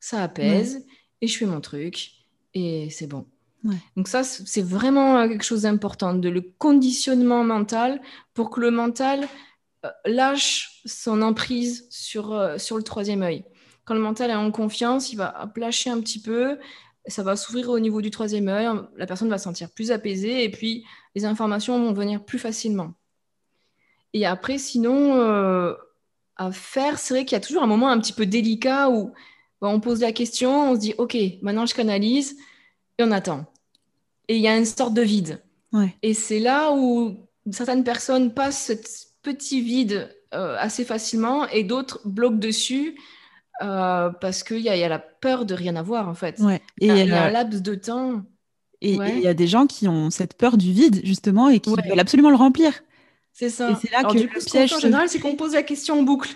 [0.00, 0.86] ça apaise,
[1.20, 2.12] et je fais mon truc,
[2.54, 3.26] et c'est bon.
[3.96, 8.00] Donc ça, c'est vraiment euh, quelque chose d'important, de le conditionnement mental
[8.34, 9.28] pour que le mental
[9.84, 13.44] euh, lâche son emprise sur, euh, sur le troisième œil.
[13.84, 16.58] Quand le mental est en confiance, il va lâcher un petit peu,
[17.06, 20.44] ça va s'ouvrir au niveau du troisième œil, la personne va se sentir plus apaisée
[20.44, 20.84] et puis
[21.14, 22.94] les informations vont venir plus facilement.
[24.12, 25.74] Et après, sinon, euh,
[26.36, 29.12] à faire, c'est vrai qu'il y a toujours un moment un petit peu délicat où
[29.60, 32.36] on pose la question, on se dit, OK, maintenant je canalise
[32.98, 33.46] et on attend.
[34.28, 35.42] Et il y a une sorte de vide.
[36.02, 37.16] Et c'est là où
[37.50, 38.72] certaines personnes passent ce
[39.22, 42.98] petit vide euh, assez facilement et d'autres bloquent dessus
[43.62, 46.40] euh, parce qu'il y, y, a la peur de rien avoir en fait.
[46.80, 48.22] Et il y a, un laps de temps
[48.80, 51.70] Et il y a des gens qui ont cette peur du vide, justement, et qui
[51.70, 52.72] veulent absolument le remplir.
[53.32, 53.70] C'est ça.
[53.70, 54.72] Et c'est là que le piège.
[54.72, 56.30] En général, c'est qu'on pose la question en boucle.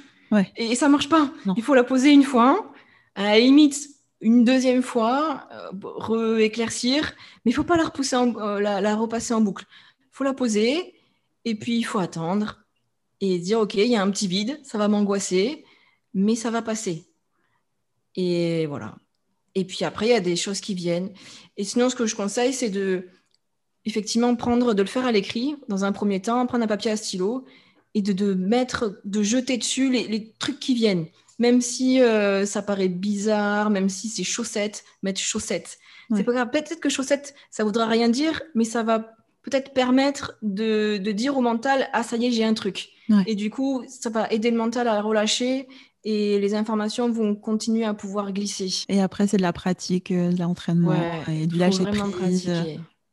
[0.57, 1.31] Et, ça marche pas.
[1.57, 2.72] Il faut la poser une fois,
[3.14, 3.89] à la limite
[4.20, 7.14] une deuxième fois, euh, rééclaircir,
[7.45, 9.64] mais il faut pas la, repousser euh, la, repasser en boucle.
[10.01, 10.95] Il faut la poser,
[11.45, 12.61] et puis il faut attendre
[13.20, 15.64] et dire, OK, il y a un petit vide, ça va m'angoisser,
[16.14, 17.05] mais ça va passer.
[18.17, 18.97] Et voilà.
[19.55, 21.11] Et puis après, il y a des choses qui viennent.
[21.57, 23.09] Et sinon, ce que je conseille, c'est de
[23.85, 26.97] effectivement prendre, de le faire à l'écrit dans un premier temps, prendre un papier à
[26.97, 27.47] stylo
[27.95, 31.07] et de, de mettre, de jeter dessus les, trucs qui viennent.
[31.39, 35.79] Même si euh, ça paraît bizarre, même si c'est chaussettes, mettre chaussettes.
[36.14, 36.51] C'est pas grave.
[36.51, 41.37] Peut-être que chaussettes, ça voudra rien dire, mais ça va peut-être permettre de, de, dire
[41.37, 42.91] au mental Ah, ça y est, j'ai un truc.
[43.27, 45.69] Et du coup, ça va aider le mental à relâcher
[46.07, 48.84] et les informations vont continuer à pouvoir glisser.
[48.88, 50.94] Et après, c'est de la pratique, euh, de l'entraînement
[51.28, 52.50] et du lâcher prise.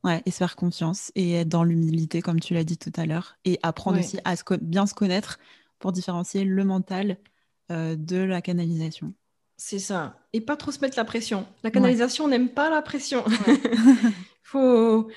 [0.03, 3.05] Ouais, et se faire confiance et être dans l'humilité, comme tu l'as dit tout à
[3.05, 5.39] l'heure, et apprendre aussi à bien se connaître
[5.79, 7.17] pour différencier le mental
[7.71, 9.13] euh, de la canalisation.
[9.55, 10.17] C'est ça.
[10.33, 11.47] Et pas trop se mettre la pression.
[11.63, 13.23] La canalisation n'aime pas la pression.
[13.47, 14.13] Il
[14.43, 15.07] faut.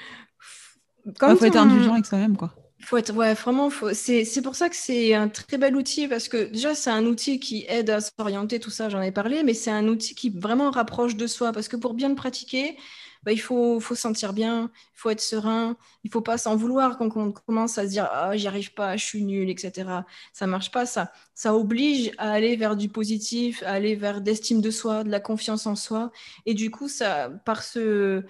[1.18, 2.54] Quand faut être indulgent avec soi-même, quoi.
[2.82, 6.44] Faut être, ouais, vraiment, c'est pour ça que c'est un très bel outil parce que
[6.44, 9.70] déjà, c'est un outil qui aide à s'orienter, tout ça, j'en ai parlé, mais c'est
[9.70, 12.76] un outil qui vraiment rapproche de soi parce que pour bien le pratiquer,
[13.24, 16.98] bah, il faut, faut sentir bien, il faut être serein, il faut pas s'en vouloir
[16.98, 20.06] quand on commence à se dire ah j'y arrive pas, je suis nul, etc.
[20.34, 21.12] Ça marche pas, ça.
[21.34, 25.18] Ça oblige à aller vers du positif, à aller vers d'estime de soi, de la
[25.20, 26.12] confiance en soi,
[26.44, 28.22] et du coup ça, par ce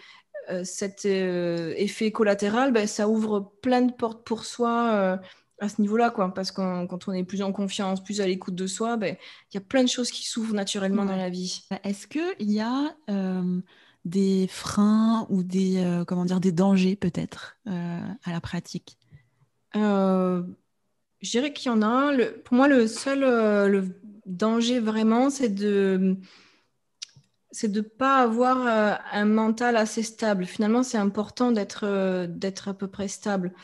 [0.65, 5.17] cet euh, effet collatéral, ben, ça ouvre plein de portes pour soi euh,
[5.61, 6.33] à ce niveau-là, quoi.
[6.33, 9.17] Parce que quand on est plus en confiance, plus à l'écoute de soi, ben,
[9.53, 11.65] il y a plein de choses qui s'ouvrent naturellement dans la vie.
[11.71, 12.95] Bah, est-ce qu'il y a
[14.05, 18.99] des freins ou des, comment dire, des dangers peut-être à la pratique?
[19.75, 20.43] Je
[21.23, 22.13] dirais qu'il y en a.
[22.13, 23.89] Le, pour moi, le seul le
[24.27, 26.19] danger vraiment, c'est de
[27.57, 30.45] c'est de ne pas avoir euh, un mental assez stable.
[30.45, 33.55] Finalement, c'est important d'être euh, d'être à peu près stable.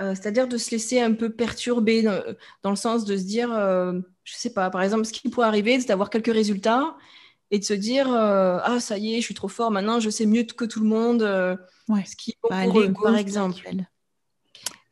[0.00, 4.34] Euh, c'est-à-dire de se laisser un peu perturber dans, le sens de se dire, je
[4.34, 6.96] sais pas, par exemple, ce qui pourrait arriver, c'est d'avoir quelques résultats
[7.50, 10.26] et de se dire, ah, ça y est, je suis trop fort, maintenant je sais
[10.26, 11.22] mieux que tout le monde.
[11.22, 12.64] Ce qui bah,
[13.02, 13.62] par exemple.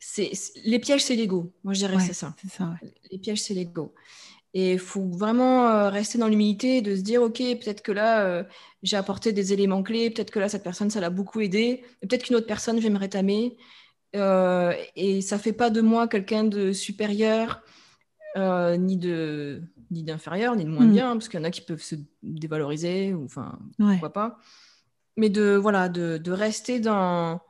[0.00, 0.32] C'est,
[0.64, 1.52] les pièges, c'est l'ego.
[1.62, 2.34] Moi, je dirais que c'est ça.
[2.50, 2.74] ça
[3.10, 3.94] Les pièges, c'est l'ego.
[4.58, 8.24] Et il faut vraiment euh, rester dans l'humilité de se dire, OK, peut-être que là,
[8.24, 8.42] euh,
[8.82, 12.24] j'ai apporté des éléments clés, peut-être que là, cette personne, ça l'a beaucoup aidé, peut-être
[12.24, 13.58] qu'une autre personne, je vais me rétamer.
[14.14, 17.62] Euh, et ça ne fait pas de moi quelqu'un de supérieur,
[18.34, 20.92] ni de ni d'inférieur, ni de moins mm.
[20.92, 24.38] bien, parce qu'il y en a qui peuvent se dévaloriser, ou enfin, pourquoi pas.
[25.18, 27.42] Mais de, voilà, de, de rester dans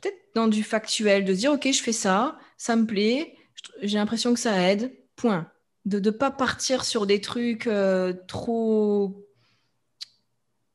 [0.00, 3.36] peut-être dans du factuel, de se dire, OK, je fais ça, ça me plaît,
[3.82, 5.52] j'ai l'impression que ça aide, point
[5.84, 9.26] de ne pas partir sur des trucs euh, trop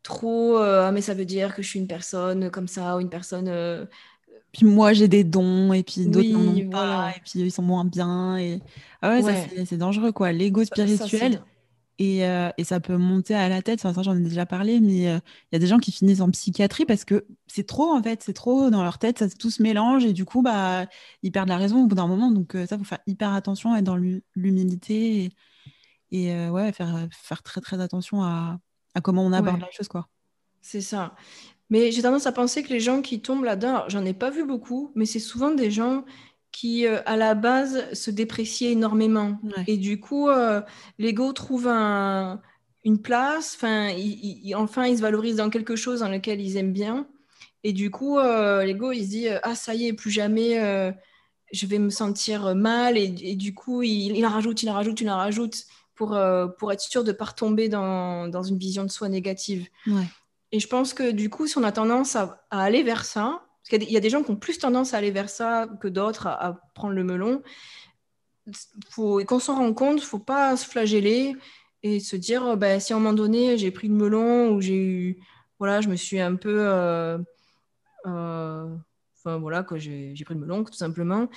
[0.04, 3.00] trop euh, ah, mais ça veut dire que je suis une personne comme ça ou
[3.00, 3.86] une personne euh,
[4.52, 7.62] puis moi j'ai des dons et puis d'autres n'en ont pas et puis ils sont
[7.62, 8.60] moins bien et
[9.02, 10.32] ah ouais, c'est dangereux quoi.
[10.32, 11.42] L'ego spirituel
[12.00, 13.80] euh, et, ça peut monter à la tête.
[13.80, 15.20] Enfin, ça, j'en ai déjà parlé, mais euh,
[15.52, 18.22] il y a des gens qui finissent en psychiatrie parce que c'est trop, en fait,
[18.24, 20.86] c'est trop dans leur tête, ça tout se mélange et du coup, bah,
[21.24, 22.32] ils perdent la raison au bout d'un moment.
[22.32, 23.98] Donc, euh, ça, faut faire hyper attention, être dans
[24.36, 25.32] l'humilité
[26.12, 28.60] et, ouais, faire, faire très, très attention à,
[29.04, 30.08] comment on aborde la chose, quoi.
[30.62, 31.16] C'est ça.
[31.70, 34.46] Mais j'ai tendance à penser que les gens qui tombent là-dedans, j'en ai pas vu
[34.46, 36.06] beaucoup, mais c'est souvent des gens
[36.58, 39.40] qui, euh, à la base, se dépréciait énormément.
[39.68, 40.60] Et du coup, euh,
[40.98, 46.42] l'ego trouve une place, enfin, il, enfin, il se valorise dans quelque chose dans lequel
[46.42, 47.08] ils aiment bien.
[47.64, 50.56] Et du coup, euh, l'ego, il se dit, ah, ça y est, plus jamais,
[51.54, 52.98] je vais me sentir mal.
[52.98, 56.18] Et, du coup, il, en rajoute, il en rajoute, il en rajoute pour,
[56.58, 59.68] pour être sûr de ne pas retomber dans, dans, une vision de soi négative.
[60.52, 63.84] Et je pense que du coup, si on a tendance à aller vers ça, parce
[63.84, 66.28] qu'il y a des gens qui ont plus tendance à aller vers ça que d'autres,
[66.28, 67.42] à, prendre le melon.
[68.90, 71.36] Faut, qu'on s'en rend compte, il ne faut pas se flageller
[71.84, 74.62] et se dire oh, ben, si à un moment donné j'ai pris le melon ou
[74.62, 75.24] j'ai eu
[75.60, 77.18] voilà je me suis un peu euh,
[78.06, 78.76] euh,
[79.16, 81.28] enfin voilà que j'ai, pris le melon tout simplement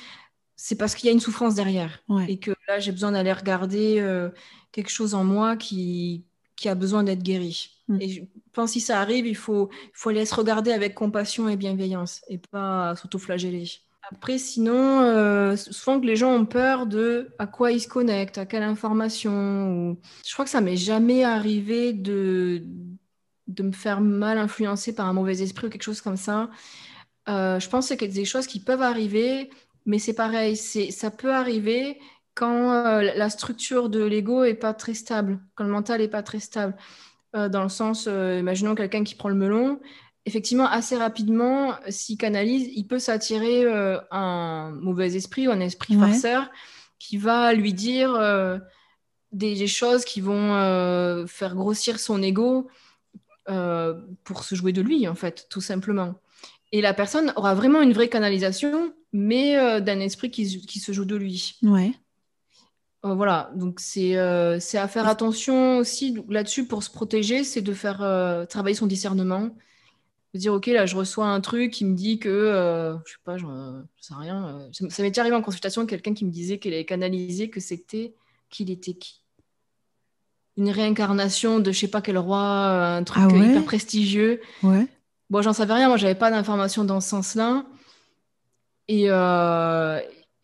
[0.56, 3.98] c'est parce qu'il y a une souffrance derrière et que là j'ai besoin d'aller regarder
[3.98, 4.30] euh,
[4.72, 6.24] quelque chose en moi qui
[6.60, 7.70] qui a besoin d'être guéri.
[7.88, 7.98] Mm.
[8.02, 10.94] Et je pense que si ça arrive, il faut, il faut aller se regarder avec
[10.94, 13.64] compassion et bienveillance et pas s'auto-flageller.
[14.12, 18.36] Après, sinon, euh, souvent que les gens ont peur de à quoi ils se connectent,
[18.36, 19.96] à quelle information.
[20.26, 22.64] Je crois que ça m'est jamais arrivé de
[23.46, 26.50] de me faire mal influencer par un mauvais esprit ou quelque chose comme ça.
[27.26, 29.50] je pense que c'est des choses qui peuvent arriver,
[29.86, 31.98] mais c'est pareil, ça peut arriver
[32.34, 36.40] quand la structure de l'ego est pas très stable, quand le mental est pas très
[36.40, 36.74] stable.
[37.34, 39.80] dans le sens, imaginons quelqu'un qui prend le melon,
[40.26, 45.94] effectivement, assez rapidement, s'il canalise, il peut s'attirer euh, un mauvais esprit ou un esprit
[45.94, 46.50] farceur
[46.98, 48.58] qui va lui dire euh,
[49.32, 52.68] des, choses qui vont euh, faire grossir son ego
[54.22, 56.14] pour se jouer de lui, en fait, tout simplement.
[56.70, 61.16] Et la personne aura vraiment une vraie canalisation, mais d'un esprit qui, se joue de
[61.16, 61.58] lui.
[61.64, 61.90] Ouais.
[63.02, 68.74] Voilà, donc c'est à faire attention aussi là-dessus pour se protéger, c'est de faire travailler
[68.74, 69.50] son discernement.
[70.32, 73.18] De dire ok là je reçois un truc qui me dit que euh, je sais
[73.24, 73.46] pas je,
[74.00, 76.84] sais rien euh, ça, m'est déjà arrivé en consultation quelqu'un qui me disait qu'elle avait
[76.84, 78.14] canalisé que c'était
[78.48, 79.22] qu'il était qui?
[80.56, 84.40] Une réincarnation de je sais pas quel roi euh, un truc ah hyper prestigieux.
[84.62, 84.86] Ouais.
[85.30, 87.64] Bon j'en savais rien moi j'avais pas d'informations dans ce sens là
[88.86, 89.06] et,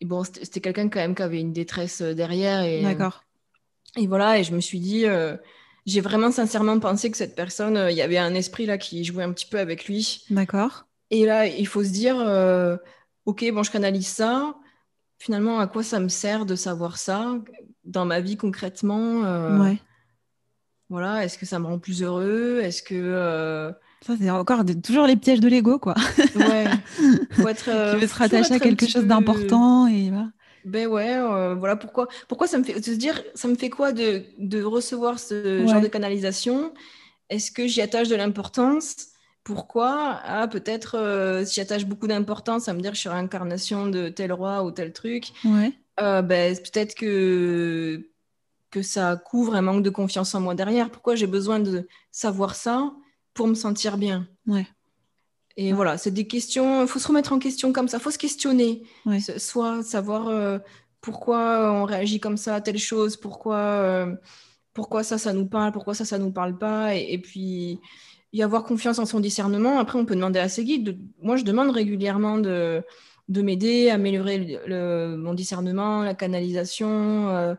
[0.01, 3.23] et bon c'était quelqu'un quand même qui avait une détresse derrière et d'accord
[3.95, 5.05] et voilà et je me suis dit
[5.87, 9.05] j'ai vraiment sincèrement pensé que cette personne, euh, il y avait un esprit là qui
[9.05, 10.25] jouait un petit peu avec lui.
[10.29, 10.85] D'accord.
[11.09, 12.75] Et là, il faut se dire, euh,
[13.25, 14.55] ok, bon, je canalise ça.
[15.17, 17.37] Finalement, à quoi ça me sert de savoir ça
[17.85, 19.77] dans ma vie concrètement euh, Ouais.
[20.89, 22.59] Voilà, est-ce que ça me rend plus heureux?
[22.61, 23.73] Est-ce que
[24.05, 25.95] ça, c'est encore toujours les pièges de l'ego, quoi.
[26.35, 26.65] Ouais.
[27.31, 30.29] Faut être, qui veut se rattacher à quelque chose d'important et voilà.
[30.65, 32.07] Ben ouais, euh, voilà pourquoi.
[32.27, 35.81] Pourquoi ça me fait se dire, ça me fait quoi de, de recevoir ce genre
[35.81, 36.73] de canalisation?
[37.29, 38.95] Est-ce que j'y attache de l'importance?
[39.45, 40.19] Pourquoi?
[40.23, 44.09] Ah, peut-être euh, si j'attache beaucoup d'importance, ça me dire que je suis réincarnation de
[44.09, 45.31] tel roi ou tel truc.
[45.45, 45.71] Ouais.
[46.01, 48.09] Euh, ben, peut-être que
[48.69, 50.89] que ça couvre un manque de confiance en moi derrière.
[50.89, 52.91] Pourquoi j'ai besoin de savoir ça?
[53.37, 54.67] Pour me sentir bien Ouais.
[55.55, 58.11] Et voilà, c'est des questions, il faut se remettre en question comme ça, il faut
[58.11, 58.83] se questionner,
[59.37, 60.59] soit savoir euh,
[61.01, 64.15] pourquoi on réagit comme ça à telle chose, pourquoi, euh,
[64.75, 67.79] pourquoi ça, ça nous parle, pourquoi ça, ça nous parle pas, et, puis
[68.33, 69.79] y avoir confiance en son discernement.
[69.79, 70.99] Après, on peut demander à ses guides.
[71.23, 72.83] moi, je demande régulièrement de,
[73.27, 77.55] de m'aider à améliorer le, mon discernement, la canalisation,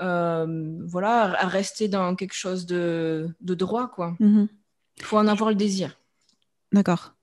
[0.00, 0.46] euh,
[0.86, 4.14] voilà, à rester dans quelque chose de, de droit, quoi.
[4.20, 4.46] Mm-hmm.
[5.02, 5.98] Il faut en avoir le désir.
[6.72, 7.14] D'accord.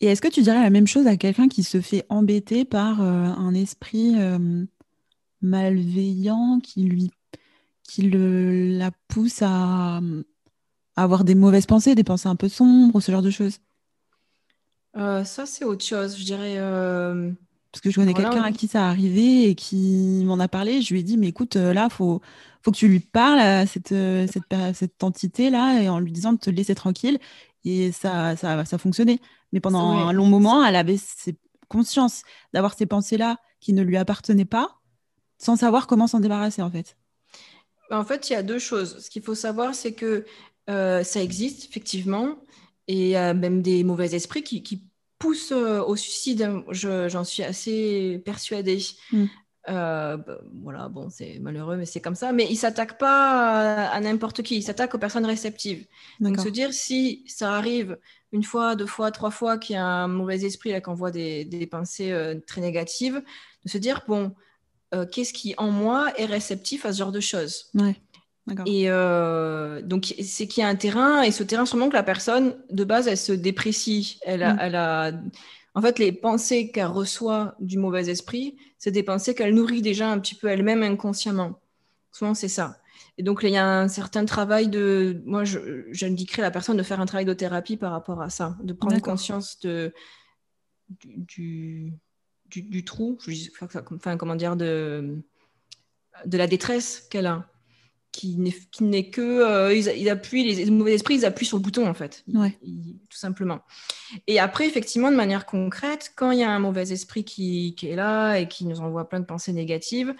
[0.00, 3.02] Et est-ce que tu dirais la même chose à quelqu'un qui se fait embêter par
[3.02, 4.64] euh, un esprit euh,
[5.42, 7.10] malveillant qui lui
[7.82, 10.00] qui le, la pousse à,
[10.96, 13.58] avoir des mauvaises pensées, des pensées un peu sombres, ce genre de choses?
[14.96, 16.56] Euh, Ça, c'est autre chose, je dirais.
[17.70, 20.82] Parce que je connais quelqu'un à qui ça a arrivé et qui m'en a parlé.
[20.82, 22.20] Je lui ai dit, mais écoute, là, il faut,
[22.66, 26.38] faut que tu lui parles à cette, cette, cette entité-là et en lui disant de
[26.38, 27.20] te laisser tranquille.
[27.64, 29.20] Et ça, ça, ça a fonctionné.
[29.52, 30.98] Mais pendant un long moment, elle avait
[31.68, 34.80] conscience d'avoir ces pensées-là qui ne lui appartenaient pas,
[35.38, 36.96] sans savoir comment s'en débarrasser, en fait.
[37.92, 38.98] En fait, il y a deux choses.
[38.98, 40.24] Ce qu'il faut savoir, c'est que
[40.68, 42.34] euh, ça existe, effectivement,
[42.88, 44.82] et il y a même des mauvais esprits qui, qui
[45.20, 46.64] poussent euh, au suicide.
[46.72, 48.82] J'en suis assez persuadée.
[49.12, 49.26] Mm.
[49.68, 52.32] Euh, bah, voilà, bon, c'est malheureux, mais c'est comme ça.
[52.32, 55.86] Mais il s'attaque pas à, n'importe qui, il s'attaque aux personnes réceptives.
[56.20, 57.98] Donc se dire si ça arrive
[58.32, 61.10] une fois, deux fois, trois fois qu'il y a un mauvais esprit là, qui envoie
[61.10, 63.22] des, des pensées euh, très négatives,
[63.64, 64.34] de se dire bon,
[64.94, 67.70] euh, qu'est-ce qui en moi est réceptif à ce genre de choses?
[67.74, 67.96] Ouais.
[68.64, 68.86] Et
[69.82, 72.84] donc, c'est qu'il y a un terrain, et ce terrain, sûrement que la personne, de
[72.84, 74.20] base, elle se déprécie.
[74.22, 74.58] Elle a, mm.
[74.60, 75.12] elle a
[75.76, 80.10] en fait, les pensées qu'elle reçoit du mauvais esprit, c'est des pensées qu'elle nourrit déjà
[80.10, 81.60] un petit peu elle-même inconsciemment.
[82.12, 82.78] Souvent, c'est ça.
[83.18, 85.22] Et donc, il y a un certain travail de.
[85.26, 85.44] Moi,
[85.90, 88.72] j'indiquerais à la personne de faire un travail de thérapie par rapport à ça, de
[88.72, 89.92] prendre conscience de,
[90.88, 91.92] du,
[92.46, 93.18] du, du, trou,
[93.60, 95.22] enfin, comment dire, de,
[96.24, 97.50] de la détresse qu'elle a
[98.16, 101.94] qui n'est que euh, ils, appuient les, mauvais esprits ils appuient sur le bouton en
[101.94, 102.24] fait.
[103.10, 103.60] Tout simplement.
[104.26, 107.88] Et après effectivement de manière concrète quand il y a un mauvais esprit qui, qui,
[107.88, 110.14] est là et qui nous envoie plein de pensées négatives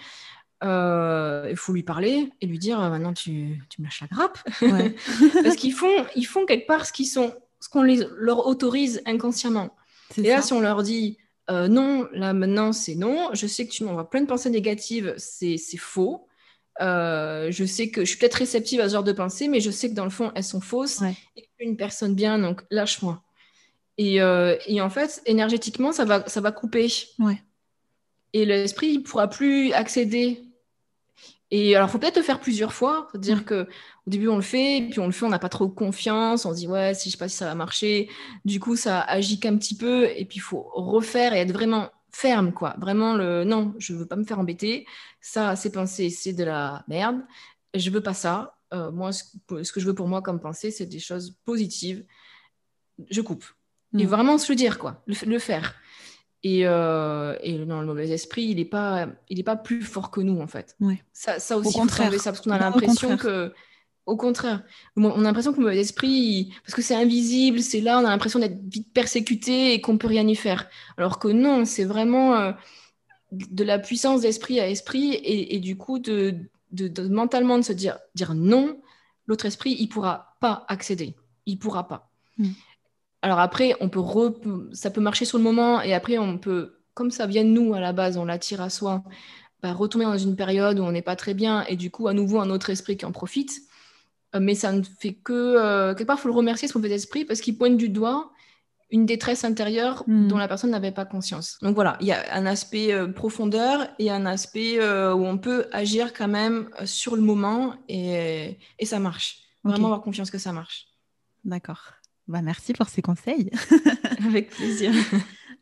[0.64, 4.38] euh, il faut lui parler et lui dire maintenant tu, tu, me lâches la grappe.
[5.42, 9.74] Parce qu'ils font ils font quelque part ce qu'ils sont ce qu'on leur autorise inconsciemment.
[10.18, 11.18] Et là si on leur dit
[11.50, 15.14] euh, non là maintenant c'est non je sais que tu m'envoies plein de pensées négatives
[15.16, 16.26] c'est faux
[16.80, 19.70] euh, je sais que je suis peut-être réceptive à ce genre de pensée, mais je
[19.70, 21.02] sais que dans le fond, elles sont fausses.
[21.36, 23.22] Et une personne bien, donc lâche-moi.
[23.98, 26.92] Et, euh, et, en fait, énergétiquement, ça va, ça va couper.
[27.18, 27.42] Ouais.
[28.34, 30.42] Et l'esprit ne pourra plus accéder.
[31.50, 33.08] Et alors, faut peut-être le faire plusieurs fois.
[33.10, 35.68] C'est-à-dire que au début, on le fait, puis on le fait, on n'a pas trop
[35.68, 36.44] confiance.
[36.44, 38.10] On se dit, ouais, si je sais pas si ça va marcher.
[38.44, 40.10] Du coup, ça agit qu'un petit peu.
[40.14, 42.74] Et puis, il faut refaire et être vraiment ferme, quoi.
[42.78, 44.86] Vraiment, le non, je veux pas me faire embêter.
[45.20, 47.20] Ça, ces pensées, c'est de la merde.
[47.74, 48.56] Je veux pas ça.
[48.72, 49.22] Euh, moi, ce,
[49.72, 52.04] que je veux pour moi comme pensée, c'est des choses positives.
[53.10, 53.44] Je coupe.
[53.98, 54.08] Et mm.
[54.08, 55.02] vraiment se le dire, quoi.
[55.06, 55.74] le faire.
[56.42, 60.10] Et, euh, et, non, le mauvais esprit, il n'est pas, il est pas plus fort
[60.10, 60.76] que nous, en fait.
[61.12, 62.12] Ça, ça aussi, au contraire.
[62.14, 63.52] ça, parce qu'on a l'impression que.
[64.06, 64.62] Au contraire,
[64.96, 68.10] on a l'impression que le mauvais esprit, parce que c'est invisible, c'est là, on a
[68.10, 70.68] l'impression d'être vite persécuté et qu'on peut rien y faire.
[70.96, 72.52] Alors que non, c'est vraiment euh,
[73.32, 76.36] de la puissance d'esprit à esprit et, et du coup, de,
[76.70, 78.80] de, mentalement de se dire, dire non,
[79.26, 81.16] l'autre esprit, il pourra pas accéder.
[81.46, 82.10] Il pourra pas.
[82.38, 82.50] Mm.
[83.22, 84.02] Alors après, on peut
[84.72, 87.74] ça peut marcher sur le moment et après, on peut, comme ça vient de nous
[87.74, 89.02] à la base, on l'attire à soi,
[89.62, 92.14] bah, retomber dans une période où on n'est pas très bien et du coup, à
[92.14, 93.62] nouveau, un autre esprit qui en profite.
[94.36, 95.32] Euh, mais ça ne fait que.
[95.32, 98.30] Euh, quelque part, il faut le remercier, ce mauvais esprit, parce qu'il pointe du doigt
[98.90, 100.28] une détresse intérieure hmm.
[100.28, 101.58] dont la personne n'avait pas conscience.
[101.60, 105.66] Donc voilà, il y a un aspect euh, profondeur et un aspect où on peut
[105.72, 109.40] agir quand même sur le moment et, ça marche.
[109.64, 110.86] Vraiment avoir confiance que ça marche.
[111.44, 111.94] D'accord.
[112.28, 113.50] Bah, merci pour ces conseils.
[114.24, 114.92] Avec plaisir.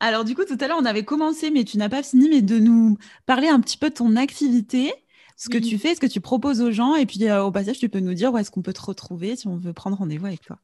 [0.01, 2.43] Alors du coup, tout à l'heure, on avait commencé, mais tu n'as pas fini, mais
[2.43, 4.93] de nous parler un petit peu de ton activité,
[5.37, 7.79] ce que tu fais, ce que tu proposes aux gens, et puis euh, au passage,
[7.79, 10.27] tu peux nous dire où est-ce qu'on peut te retrouver si on veut prendre rendez-vous
[10.27, 10.59] avec toi.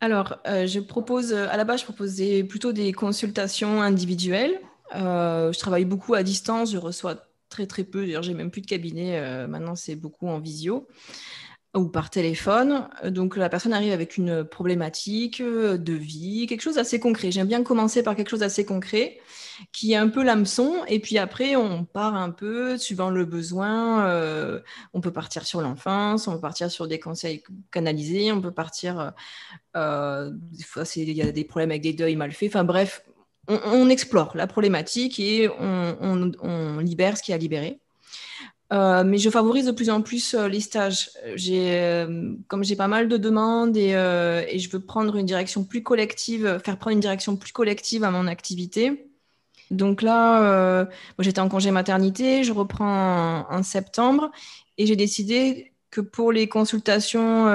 [0.00, 4.60] Alors, euh, je propose, à la base, je proposais plutôt des consultations individuelles.
[4.96, 8.60] Euh, je travaille beaucoup à distance, je reçois très très peu, d'ailleurs, j'ai même plus
[8.60, 10.86] de cabinet, maintenant c'est beaucoup en visio
[11.74, 12.88] ou par téléphone.
[13.04, 17.30] Donc la personne arrive avec une problématique euh, de vie, quelque chose d'assez concret.
[17.30, 19.18] J'aime bien commencer par quelque chose d'assez concret,
[19.72, 24.04] qui est un peu l'hameçon, et puis après on part un peu suivant le besoin.
[24.06, 24.60] Euh,
[24.94, 29.12] on peut partir sur l'enfance, on peut partir sur des conseils canalisés, on peut partir.
[29.76, 32.50] Euh, des fois, il y a des problèmes avec des deuils mal faits.
[32.50, 33.04] Enfin bref,
[33.46, 37.80] on, explore la problématique et on libère ce qui a libéré.
[38.72, 41.10] Euh, mais je favorise de plus en plus euh, les stages.
[41.34, 45.82] J'ai, euh, comme j'ai pas mal de demandes et, je veux prendre une direction plus
[45.82, 49.10] collective, faire prendre une direction plus collective à mon activité.
[49.70, 50.88] Donc là,
[51.20, 54.30] j'étais en congé maternité, je reprends en septembre
[54.78, 57.46] et j'ai décidé que pour les consultations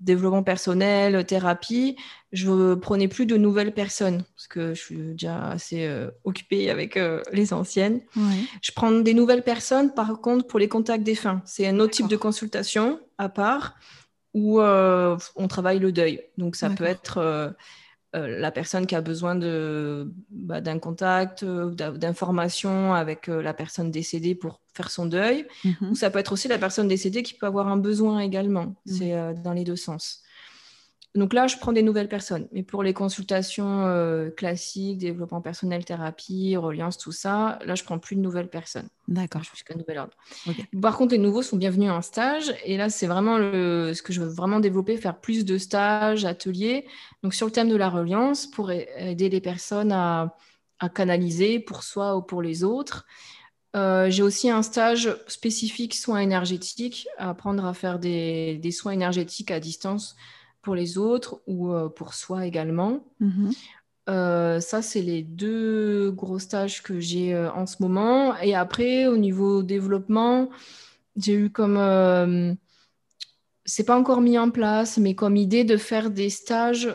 [0.00, 1.96] développement personnel, thérapie,
[2.34, 6.96] je prenais plus de nouvelles personnes parce que je suis déjà assez euh, occupée avec
[6.96, 8.00] euh, les anciennes.
[8.60, 11.42] Je prends des nouvelles personnes, par contre, pour les contacts défunts.
[11.44, 13.76] C'est un autre type de consultation à part
[14.34, 16.22] où euh, on travaille le deuil.
[16.36, 17.54] Donc ça peut être
[18.12, 19.36] la personne qui a besoin
[20.30, 25.46] bah, d'un contact, d'informations avec la personne décédée pour faire son deuil.
[25.64, 25.90] Mhm.
[25.90, 28.74] Ou ça peut être aussi la personne décédée qui peut avoir un besoin également.
[28.86, 29.14] C'est
[29.44, 30.23] dans les deux sens.
[31.14, 32.48] Donc là, je prends des nouvelles personnes.
[32.50, 38.00] Mais pour les consultations euh, classiques, développement personnel, thérapie, reliance, tout ça, là, je prends
[38.00, 38.88] plus de nouvelles personnes.
[39.06, 39.44] D'accord.
[39.44, 40.14] Jusqu'à nouvel ordre.
[40.82, 42.52] Par contre, les nouveaux sont bienvenus en stage.
[42.64, 46.84] Et là, c'est vraiment ce que je veux vraiment développer, faire plus de stages, ateliers.
[47.22, 50.34] Donc sur le thème de la reliance, pour aider les personnes à,
[50.94, 53.06] canaliser pour soi ou pour les autres.
[53.74, 59.60] Euh, j'ai aussi un stage spécifique soins énergétiques, apprendre à faire des soins énergétiques à
[59.60, 60.14] distance
[60.64, 63.04] pour les autres ou euh, pour soi également.
[63.20, 63.52] Mhm.
[64.10, 68.36] Euh, ça, c'est les deux gros stages que j'ai euh, en ce moment.
[68.38, 70.50] Et après, au niveau développement,
[71.16, 72.56] j'ai eu comme...
[73.64, 76.92] c'est pas encore mis en place, mais comme idée de faire des stages,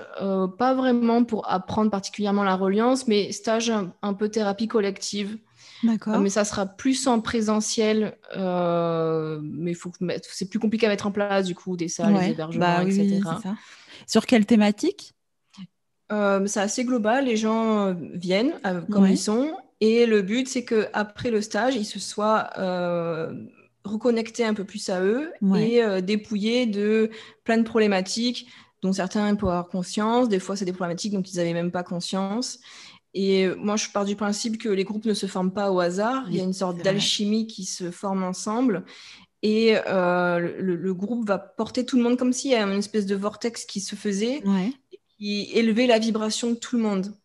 [0.58, 5.38] pas vraiment pour apprendre particulièrement la reliance, mais stages un peu thérapie collective.
[5.84, 6.16] D'accord.
[6.16, 8.18] Euh, mais ça sera plus en présentiel.
[8.36, 9.92] Euh, mais faut
[10.24, 13.22] c'est plus compliqué à mettre en place, du coup, des salles, des hébergements, bah etc.
[14.08, 15.14] Sur quelle thématique?
[16.12, 17.26] Euh, C'est assez global.
[17.26, 18.54] Les gens viennent
[18.90, 19.54] comme ils sont.
[19.82, 22.50] Et le but, c'est qu'après le stage, ils se soient
[23.86, 27.10] reconnectés un peu plus à eux et dépouillés de
[27.44, 28.48] plein de problématiques
[28.82, 30.30] dont certains peuvent avoir conscience.
[30.30, 32.60] Des fois, c'est des problématiques dont ils n'avaient même pas conscience.
[33.14, 36.26] Et moi, je pars du principe que les groupes ne se forment pas au hasard.
[36.30, 38.86] Il y a une sorte d'alchimie qui se forme ensemble.
[39.42, 43.06] Et euh, le, groupe va porter tout le monde comme s'il y avait une espèce
[43.06, 44.44] de vortex qui se faisait,
[44.92, 47.16] et qui élevait la vibration de tout le monde.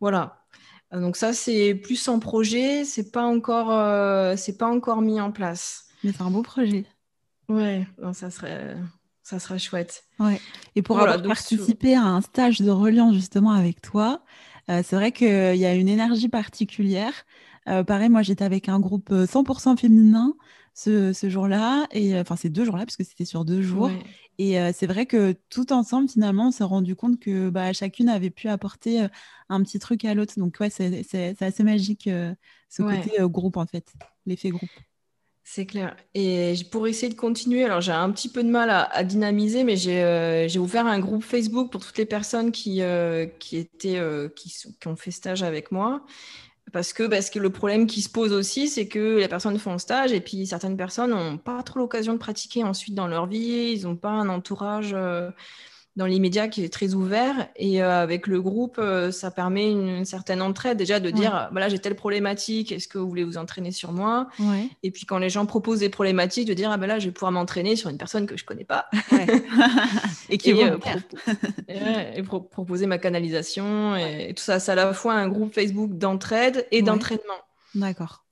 [0.00, 0.44] Voilà.
[0.92, 2.84] Donc ça, c'est plus en projet.
[2.84, 5.88] C'est pas encore, euh, c'est pas encore mis en place.
[6.04, 6.86] Mais c'est un beau projet.
[7.48, 8.76] Ouais, ça serait,
[9.26, 10.04] ça serait chouette.
[10.20, 10.40] Ouais.
[10.76, 14.22] Et pour avoir participé à un stage de reliance justement avec toi,
[14.70, 17.12] euh, c'est vrai qu'il y a une énergie particulière.
[17.64, 20.34] pareil, moi, j'étais avec un groupe 100% féminin
[20.74, 23.90] ce, ce jour-là, et enfin, ces deux jours-là, parce que c'était sur deux jours.
[24.38, 28.30] Et c'est vrai que tout ensemble, finalement, on s'est rendu compte que bah, chacune avait
[28.30, 29.08] pu apporter
[29.48, 30.34] un petit truc à l'autre.
[30.36, 32.08] Donc, ouais, c'est assez magique
[32.68, 33.92] ce côté groupe, en fait,
[34.24, 34.70] l'effet groupe.
[35.48, 35.96] C'est clair.
[36.14, 39.76] Et pour essayer de continuer, alors j'ai un petit peu de mal à, dynamiser, mais
[39.76, 42.82] j'ai ouvert un groupe Facebook pour toutes les personnes qui,
[43.38, 44.02] qui, étaient,
[44.34, 46.04] qui, qui, ont fait stage avec moi.
[46.72, 49.78] Parce que, parce que le problème qui se pose aussi, c'est que les personnes font
[49.78, 53.72] stage et puis certaines personnes n'ont pas trop l'occasion de pratiquer ensuite dans leur vie.
[53.72, 55.30] Ils n'ont pas un entourage euh,
[55.96, 57.48] dans l'immédiat qui est très ouvert.
[57.56, 61.68] Et euh, avec le groupe, euh, ça permet une, certaine entraide déjà de dire voilà,
[61.68, 64.28] j'ai telle problématique, est-ce que vous voulez vous entraîner sur moi?
[64.82, 67.12] Et puis quand les gens proposent des problématiques, de dire ah ben là, je vais
[67.12, 68.86] pouvoir m'entraîner sur une personne que je connais pas.
[70.30, 70.62] et qui et,
[72.16, 74.60] et, proposer ma canalisation et, tout ça.
[74.60, 77.22] C'est à la fois un groupe Facebook d'entraide et d'entraînement.
[77.74, 78.24] D'accord.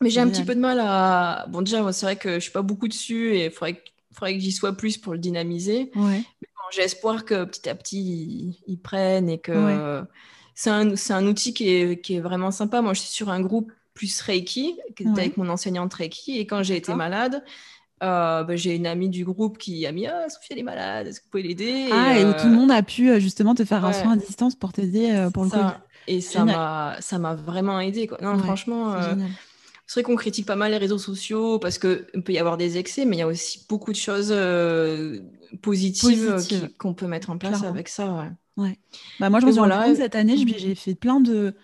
[0.00, 1.46] Mais j'ai un petit peu de mal à.
[1.48, 3.80] Bon, déjà, c'est vrai que je suis pas beaucoup dessus et il faudrait,
[4.12, 5.92] faudrait que j'y sois plus pour le dynamiser.
[5.94, 6.22] Ouais
[6.72, 10.02] j'ai espoir que petit à petit, ils, prennent et que
[10.54, 12.82] c'est un, un, outil qui est, qui est, vraiment sympa.
[12.82, 16.38] Moi, je suis sur un groupe plus Reiki, qui était avec mon enseignante Reiki.
[16.38, 17.42] Et quand j'ai été malade,
[18.02, 21.06] euh, bah, j'ai une amie du groupe qui a mis Ah, Sophie, elle est malade,
[21.06, 21.88] est-ce que vous pouvez l'aider?
[21.92, 24.12] Ah, et, où tout le euh, monde a pu euh, justement te faire un soin
[24.12, 25.56] à distance pour t'aider pour le coup.
[26.08, 28.06] Et ça m'a vraiment aidé.
[28.06, 28.18] Quoi.
[28.20, 28.96] Non, franchement.
[29.86, 32.78] C'est vrai qu'on critique pas mal les réseaux sociaux parce qu'il peut y avoir des
[32.78, 34.32] excès, mais il y a aussi beaucoup de choses
[35.60, 38.30] positives, euh, qu'on peut mettre en place avec ça.
[38.56, 38.78] Ouais.
[39.20, 39.94] Bah, moi, je me suis voilà.
[39.94, 40.48] cette année, mm.
[40.58, 41.54] j'ai fait plein de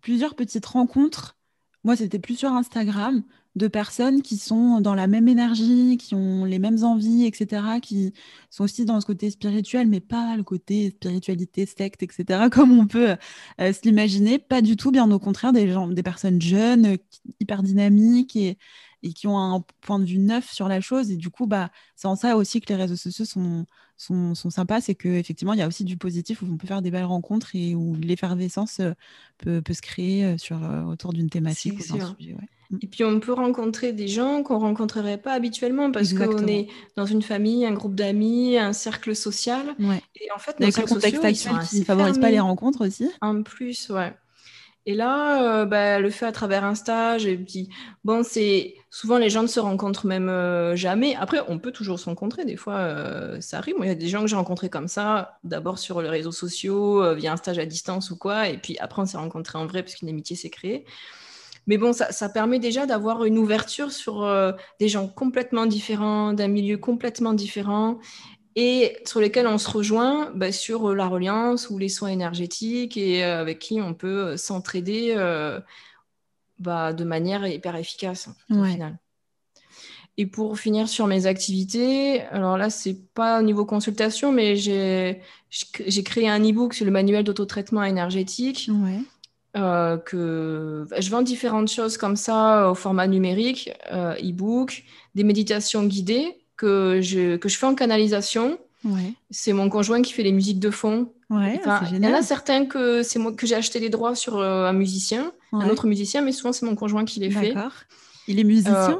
[0.00, 1.36] plusieurs petites rencontres.
[1.84, 3.22] Moi, c'était plus sur Instagram
[3.58, 8.14] de personnes qui sont dans la même énergie, qui ont les mêmes envies, etc., qui
[8.50, 12.86] sont aussi dans ce côté spirituel, mais pas le côté spiritualité, secte, etc., comme on
[12.86, 13.16] peut
[13.60, 14.38] euh, se l'imaginer.
[14.38, 16.96] Pas du tout, bien au contraire, des gens, des personnes jeunes,
[17.40, 18.56] hyper dynamiques et,
[19.02, 21.10] et qui ont un point de vue neuf sur la chose.
[21.10, 24.50] Et du coup, bah, c'est en ça aussi que les réseaux sociaux sont, sont, sont
[24.50, 24.80] sympas.
[24.80, 27.54] C'est qu'effectivement, il y a aussi du positif où on peut faire des belles rencontres
[27.54, 28.92] et où l'effervescence euh,
[29.38, 32.36] peut, peut, se créer euh, sur, euh, autour d'une thématique ou d'un sujet.
[32.82, 37.06] Et puis on peut rencontrer des gens qu'on rencontrerait pas habituellement parce qu'on est dans
[37.06, 39.74] une famille, un groupe d'amis, un cercle social.
[40.14, 41.20] Et en fait, nos cercles sociaux,
[41.70, 43.08] qui ne favorise pas les rencontres aussi.
[43.22, 44.12] En plus, ouais.
[44.88, 47.68] Et là, euh, bah, le fait à travers un stage, et puis
[48.04, 51.14] bon, c'est souvent les gens ne se rencontrent même euh, jamais.
[51.14, 53.74] Après, on peut toujours se rencontrer, des fois, euh, ça arrive.
[53.82, 57.14] il y a des gens que j'ai rencontrés comme ça, d'abord sur les réseaux sociaux,
[57.16, 59.82] via un stage à distance ou quoi, et puis après, on s'est rencontrés en vrai
[59.82, 60.86] parce qu'une amitié s'est créée.
[61.66, 64.26] Mais bon, ça permet déjà d'avoir une ouverture sur
[64.80, 67.98] des gens complètement différents, d'un milieu complètement différent,
[68.60, 72.96] et sur lesquels on se rejoint bah, sur euh, la reliance ou les soins énergétiques
[72.96, 75.14] et euh, avec qui on peut euh, s'entraider
[76.58, 78.98] bah, de manière hyper efficace au final.
[80.16, 85.22] Et pour finir sur mes activités, alors là, c'est pas au niveau consultation, mais j'ai
[86.04, 88.68] créé un e-book sur le manuel d'autotraitement énergétique.
[89.54, 94.82] que je vends différentes choses comme ça au format numérique, e-book,
[95.14, 98.58] des méditations guidées que je, que je fais en canalisation.
[99.30, 101.12] C'est mon conjoint qui fait les musiques de fond.
[101.30, 101.60] Ouais,
[101.92, 104.66] il y en a certains que c'est moi que j'ai acheté les droits sur euh,
[104.66, 107.52] un musicien, un autre musicien, mais souvent c'est mon conjoint qui les fait.
[107.54, 107.72] D'accord.
[108.28, 108.90] Il est musicien?
[108.90, 108.94] Euh,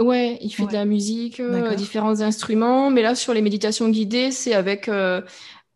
[0.00, 4.30] Ouais, il fait de la musique, euh, différents instruments, mais là sur les méditations guidées,
[4.30, 4.88] c'est avec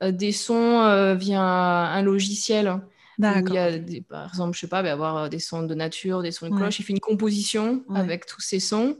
[0.01, 2.81] des sons via un logiciel.
[3.19, 3.71] Il y a
[4.09, 6.79] par exemple, je sais pas, avoir des sons de nature, des sons de cloche.
[6.79, 8.97] Il fait une composition avec tous ces sons.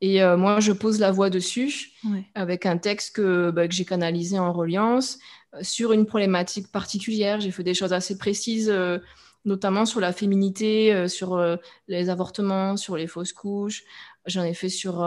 [0.00, 1.92] Et euh, moi, je pose la voix dessus
[2.34, 5.18] avec un texte que, bah, que j'ai canalisé en reliance
[5.54, 7.40] euh, sur une problématique particulière.
[7.40, 8.98] J'ai fait des choses assez précises, euh,
[9.46, 11.40] notamment sur la féminité, sur
[11.86, 13.84] les avortements, sur les fausses couches.
[14.26, 15.02] J'en ai fait sur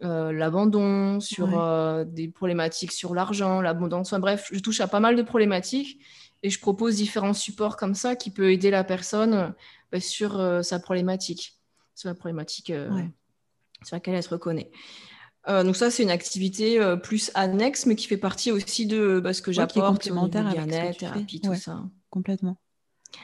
[0.00, 4.14] l'abandon, sur des problématiques sur l'argent, l'abondance.
[4.14, 6.00] bref, je touche à pas mal de problématiques
[6.42, 9.52] et je propose différents supports comme ça qui peut aider la personne
[9.92, 11.58] bah, sur sa problématique,
[11.94, 12.72] sur la problématique
[13.84, 14.70] sur laquelle elle se reconnaît.
[15.48, 19.20] Euh, donc ça, c'est une activité euh, plus annexe, mais qui fait partie aussi de
[19.20, 21.82] bah, ce que j'apporte, ouais, bien-être, thérapie, tout ça.
[22.10, 22.58] Complètement.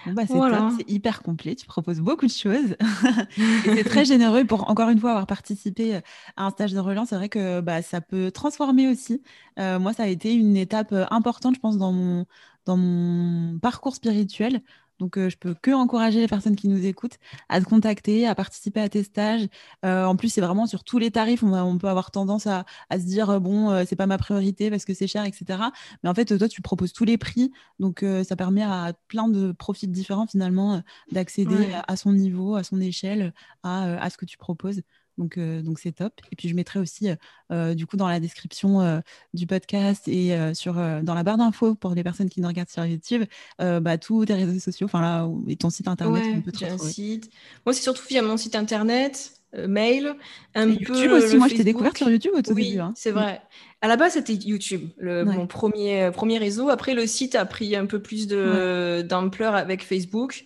[0.06, 2.76] Bah, c'est hyper complet, tu proposes beaucoup de choses.
[3.64, 6.00] c'est très généreux pour, encore une fois, avoir participé
[6.36, 7.10] à un stage de relance.
[7.10, 9.22] C'est vrai que bah, ça peut transformer aussi.
[9.60, 12.26] Euh, moi, ça a été une étape importante, je pense, dans mon,
[12.64, 14.60] dans mon parcours spirituel
[14.98, 17.18] Donc, je peux que encourager les personnes qui nous écoutent
[17.48, 19.46] à te contacter, à participer à tes stages.
[19.82, 21.42] en plus, c'est vraiment sur tous les tarifs.
[21.42, 25.06] On, peut avoir tendance à, se dire bon, c'est pas ma priorité parce que c'est
[25.06, 25.58] cher, etc.
[26.02, 27.52] Mais en fait, toi, tu proposes tous les prix.
[27.78, 30.82] Donc, ça permet à plein de profils différents finalement
[31.12, 34.82] d'accéder à, son niveau, à son échelle, à ce que tu proposes.
[35.18, 36.12] Donc, euh, donc c'est top.
[36.30, 37.16] Et puis, je mettrai aussi, euh,
[37.50, 39.02] euh, du coup, dans la description
[39.34, 42.84] du podcast et sur, dans la barre d'infos pour les personnes qui nous regardent sur
[42.84, 43.24] YouTube,
[43.58, 46.22] bah, tous tes réseaux sociaux, enfin là, et ton site internet.
[46.24, 47.30] Ouais, un site.
[47.64, 49.32] Moi, c'est surtout via mon site internet,
[49.66, 50.14] mail,
[50.54, 51.36] un peu YouTube aussi.
[51.36, 52.80] Moi, je t'ai découverte sur YouTube au tout oui, début.
[52.80, 52.92] Hein.
[52.96, 53.40] c'est vrai.
[53.80, 56.68] À la base, c'était YouTube, le, mon premier, premier réseau.
[56.68, 60.44] Après, le site a pris un peu plus d'ampleur avec Facebook.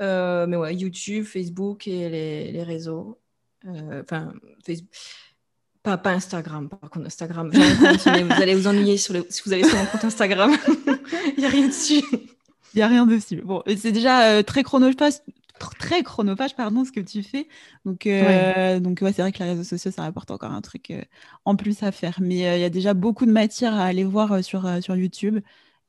[0.00, 3.18] mais ouais, YouTube, Facebook et les, les réseaux.
[3.66, 4.32] Euh, enfin,
[4.64, 4.90] Facebook.
[5.82, 9.26] Pas, pas, Instagram, par contre, Instagram, vous allez vous ennuyer sur le...
[9.28, 10.56] si vous allez sur mon compte Instagram.
[11.36, 12.02] Il n'y a rien dessus.
[12.10, 13.42] Il n'y a rien dessus.
[13.42, 15.14] Bon, c'est déjà euh, très chronophage,
[15.78, 17.48] très chronophage, pardon, ce que tu fais.
[17.84, 20.90] Donc, euh, donc ouais, c'est vrai que les réseaux sociaux, ça apporte encore un truc
[21.44, 22.18] en plus à faire.
[22.22, 25.40] Mais il y a déjà beaucoup de matière à aller voir sur, sur YouTube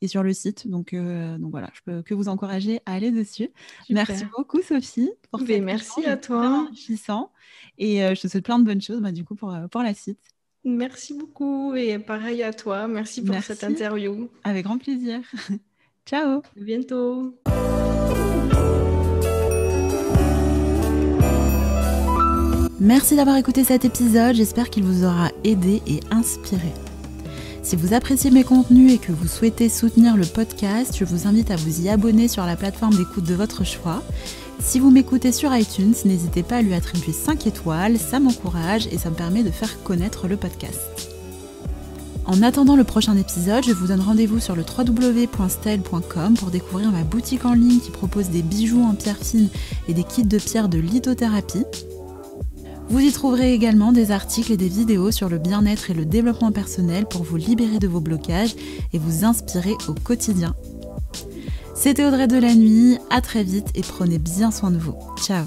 [0.06, 0.68] et sur le site.
[0.68, 3.49] Donc, euh, donc voilà, je peux que vous encourager à aller dessus.
[3.90, 5.11] Merci beaucoup, Sophie.
[5.32, 6.65] Pour merci à toi.
[6.65, 7.32] Enrichissant.
[7.77, 9.82] Et euh, je te souhaite plein de bonnes choses bah, du coup, pour, euh, pour
[9.82, 10.19] la suite.
[10.64, 12.88] Merci beaucoup et pareil à toi.
[12.88, 14.30] Merci pour cette interview.
[14.44, 15.19] Avec grand plaisir.
[16.06, 16.40] Ciao.
[16.40, 17.36] À bientôt.
[22.80, 24.36] Merci d'avoir écouté cet épisode.
[24.36, 26.72] J'espère qu'il vous aura aidé et inspiré.
[27.65, 31.49] Si vous appréciez mes contenus et que vous souhaitez soutenir le podcast, je vous invite
[31.49, 34.03] à vous y abonner sur la plateforme d'écoute de votre choix.
[34.59, 38.99] Si vous m'écoutez sur iTunes, n'hésitez pas à lui attribuer 5 étoiles, ça m'encourage et
[38.99, 41.09] ça me permet de faire connaître le podcast.
[42.25, 47.03] En attendant le prochain épisode, je vous donne rendez-vous sur le www.stel.com pour découvrir ma
[47.03, 49.49] boutique en ligne qui propose des bijoux en pierre fine
[49.87, 51.65] et des kits de pierre de lithothérapie.
[52.87, 56.51] Vous y trouverez également des articles et des vidéos sur le bien-être et le développement
[56.51, 58.55] personnel pour vous libérer de vos blocages
[58.93, 60.55] et vous inspirer au quotidien.
[61.73, 64.95] C'était Audrey de la nuit, à très vite et prenez bien soin de vous.
[65.17, 65.45] Ciao